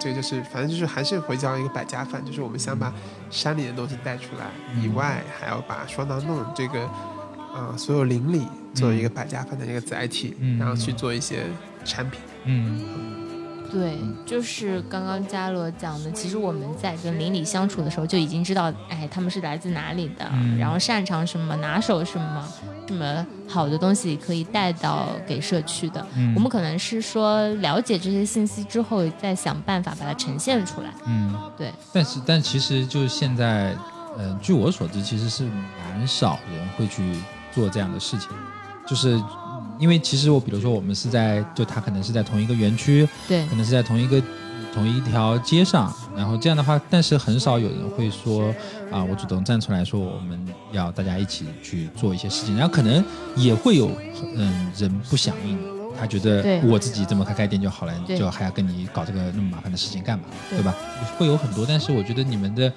[0.06, 2.94] 这个就是反正就是还是回到一个百家饭，就是我们想把
[3.32, 4.46] 山里的东西带出来，
[4.80, 6.84] 以外还要把双囊弄这个
[7.52, 8.46] 啊、所有邻里
[8.76, 11.46] 作为一个百家饭的一个载体，嗯然后去做一些
[11.84, 12.20] 产品。
[12.44, 12.86] 嗯。
[13.72, 13.98] 对，
[14.28, 20.56] 就是刚刚嘉罗讲的，其实我们在跟邻里相处的时候就已经知道，哎，他们是来自哪里的，嗯。
[20.60, 22.48] 然后擅长什么，拿手什么，
[22.88, 26.06] 什么好的东西可以带到给社区的。
[26.16, 30.94] 嗯我们可能是说了解这些信息之后，再想办法把它呈现出来。
[31.06, 33.76] 嗯，对，但是但其实就是现在，
[34.18, 37.16] 呃，据我所知，其实是蛮少人会去
[37.52, 38.30] 做这样的事情，
[38.88, 39.16] 就是。
[39.16, 39.24] 嗯
[39.78, 44.24] 因为其实我比如说我们是在，就他可能是在同一个园区，对可，能是在同一个
[44.76, 48.54] 同一条街上，然后这样的话，但是很少有人会说
[48.92, 50.38] 啊，我主动站出来说我们
[50.74, 53.04] 要大家一起去做一些事情，然后可能
[53.38, 53.90] 也会有
[54.36, 55.58] 嗯人不响应，
[55.98, 60.76] 他觉得我自己这么开开店就好了，就还要跟你搞这个那么麻烦的事情干嘛，对对吧？
[61.18, 62.72] 会有很多，但是我觉得你们的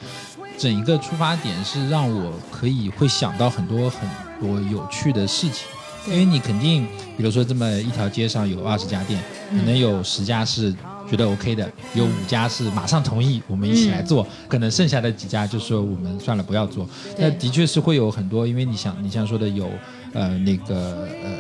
[0.57, 4.09] 整一个出发点是让我可以会想到很多很
[4.41, 5.67] 多有趣的事情。
[6.11, 6.87] 因为你肯定，
[7.17, 10.75] 比如说这么一条街上有二十家店，可能有十家是
[11.09, 16.89] 觉得 OK 的，有五家是马上同意我们一起来做，可能剩下的几家就说我们算了不要做。
[17.19, 19.71] 那的确是会有很多，因为你想你像说的有
[20.15, 21.31] 呃那个呃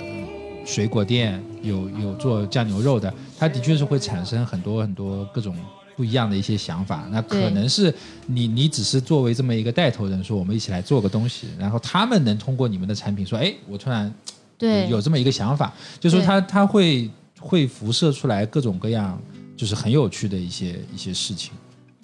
[0.67, 5.57] 水果店，有有做酱牛肉的，它的确是会产生很多很多各种。
[5.97, 7.93] 不一样的一些想法，那可能是
[8.27, 14.15] 你你只是作为这么一个带头人，说我们一起来做个东西，然后他们能通过你们的产品说，哎，我突然
[14.59, 14.89] 对。
[14.89, 19.19] 有这么一个想法，就说他他会会辐射出来各种各样，
[19.57, 21.53] 就是很有趣的一些一些事情，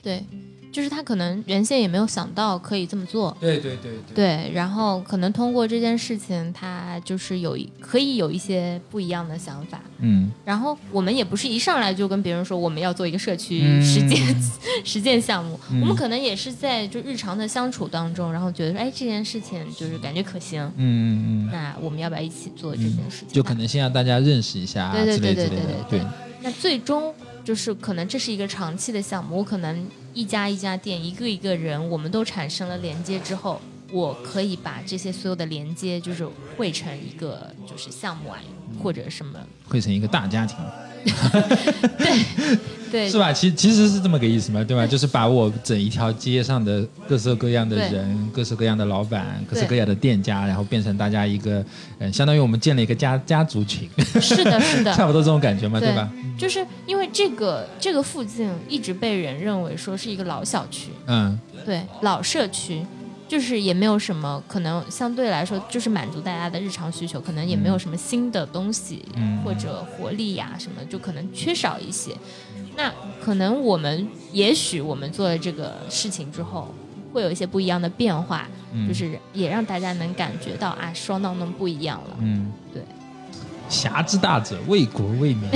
[0.02, 0.22] 对。
[0.74, 14.20] 就是他可能原先也没有想到可以这么做，对对对对，然后可能通过这件事情，他就是有可以有一些不一样的想法，嗯，然后我们也不是一上来就跟别人说我们要做一个社区实践
[14.84, 23.28] 实践项目，我们可能也是在就日常的相处当中，然后觉得说，哎，这件事情就是感觉可行，嗯嗯嗯，那我们要不要一起做这件事情？
[23.28, 25.56] 就可能先让大家认识一下，对对对对对
[25.88, 26.00] 对。
[26.00, 26.06] 对，
[26.42, 27.14] 那最终。
[27.44, 33.60] 就是可能这是一个长期的项目，我可能一家一家店，一个一个人，我们都产生了连接之后，
[33.94, 36.26] 我可以把这些所有的连接，就是
[36.56, 38.38] 汇成一个就是项目啊，
[38.82, 39.38] 或者什么，
[39.68, 40.58] 汇成一个大家庭。
[41.96, 42.58] 对。
[42.90, 43.32] 对， 是吧？
[43.32, 44.86] 其其实是这么个意思嘛，对吧？
[44.90, 51.64] 就是把我整一条街上的各色各样的人、各色各样的老板、各色各样的店家，然后变成大家一个，
[51.98, 53.88] 嗯，相当于我们建了一个家家族群。
[54.20, 56.08] 是的，是的， 差不多这种感觉嘛，对吧？
[56.38, 62.84] 就是因为这个这个附近一直被人认为说是一个老小区，嗯，对，老社区。
[63.26, 69.04] 就是也没有什么可能，相对来说就是满足大家的日常需求，可能也没有什么新的东西
[69.44, 72.14] 或者活力呀什么，就可能缺少一些。
[72.76, 72.92] 那
[73.24, 76.74] 可能我们也许我们做了这个事情之后，
[77.12, 78.48] 会有一些不一样的变化，
[78.88, 82.16] 就是也让大家能感觉到啊，双道弄不一样了。
[82.20, 82.82] 嗯，对。
[83.68, 85.48] 侠之大者，为国为民。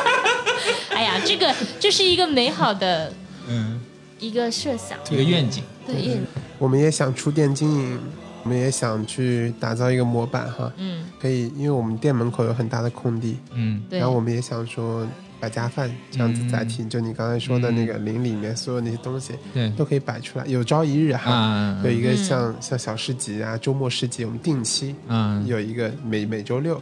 [0.90, 3.10] 哎呀，这个这是一个美好的
[3.48, 3.80] 嗯
[4.20, 5.64] 一个设想，一个愿景。
[5.86, 6.18] 对，
[6.58, 7.98] 我们也想出店经营，
[8.44, 10.72] 我们也想去打造一个模板哈。
[10.76, 13.38] 嗯，可以，因为我们店门口有很大的空地。
[13.52, 15.06] 嗯，然后我们也想说。
[15.40, 20.44] 百家饭这样子载体，就你刚才说的那个林里面所有那些东西，对，都可以摆出来。
[20.46, 26.80] 有朝一日哈，有一个像像小市集啊，周末市集，我们定期，嗯，有一个每每周六，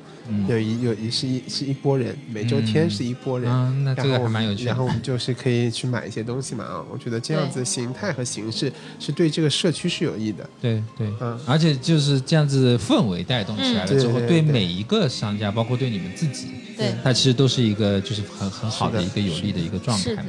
[0.48, 4.64] 有一有一是一是一波人，每周天是一波人，那这个还蛮有趣。
[4.64, 10.48] 然后我们就是可以去买一些东西嘛啊，我觉得这样子形态和形式是对这个社区是有益的。
[10.60, 14.48] 对对，嗯，而且就是这样子氛围带动起来了之后，对。
[14.48, 16.46] 每一个商家，包括对你们自己。
[16.74, 20.02] 对，它其实都是一个就是很很好的一个有利的一个状态。
[20.02, 20.22] 是的，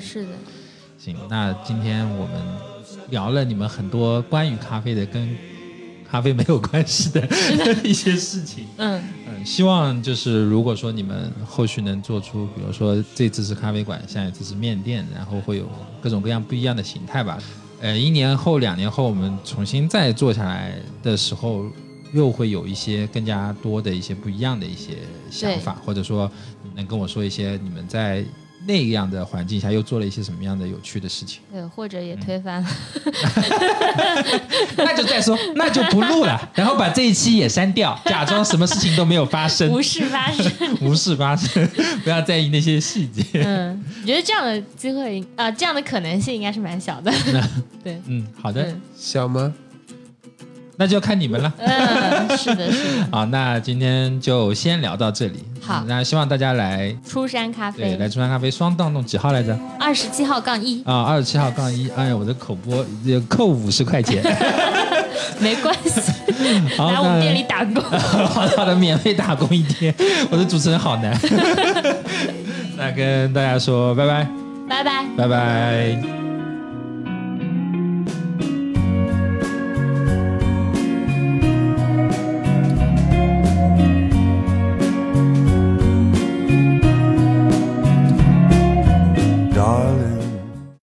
[0.00, 0.28] 是的。
[0.98, 2.42] 行，那今天我们
[3.10, 5.36] 聊了你们很多关于咖啡的跟
[6.10, 7.28] 咖啡没有关系的
[7.84, 8.64] 一些事情。
[8.78, 15.68] 嗯嗯，希望就是如果说你们后续能做出，比如说这次是咖啡馆，下一次是面店，然后会有
[16.00, 17.38] 各种各样不一样的形态吧。
[17.80, 21.66] 呃，一年后、两年后，我们重新再做下来的时候。
[22.12, 24.96] 又会有一些更加多的一些不一样的一些
[25.28, 26.30] 想法，或者说
[26.76, 28.22] 能跟我说一些你们在
[28.66, 31.40] 那样的环境下又做了一些什么样的有趣的事情？
[31.52, 32.68] 对，或者也推翻了，
[34.76, 40.52] 那就再说，那就不录了，然后把这一期也删掉，假装什么事情都没有发生，无事发生，
[40.82, 41.66] 无事发生，
[42.02, 43.22] 不要在意那些细节。
[43.34, 47.12] 嗯，我觉得这样的机会啊，这样的可能性应该是蛮小的。
[47.84, 49.54] 对，嗯，好的，小吗？
[50.76, 51.52] 那就看你们了。
[51.58, 53.06] 嗯，是的，是的。
[53.12, 55.42] 好，那今天就先聊到这里。
[55.60, 57.82] 好，那希望大家来出山咖啡。
[57.82, 59.58] 对，来出山咖啡双档弄几号来着？
[59.80, 60.82] 二十七号杠一。
[60.84, 61.88] 啊，二十七号杠一。
[61.96, 62.84] 哎呀，我的口播
[63.28, 64.22] 扣五十块钱。
[65.40, 66.00] 没关系，
[66.78, 67.82] 来我们店里打工。
[67.82, 69.94] 好的，好的，免费打工一天。
[70.30, 71.18] 我的主持人好难。
[72.76, 74.26] 那跟大家说拜拜。
[74.68, 75.04] 拜拜。
[75.16, 76.25] 拜拜。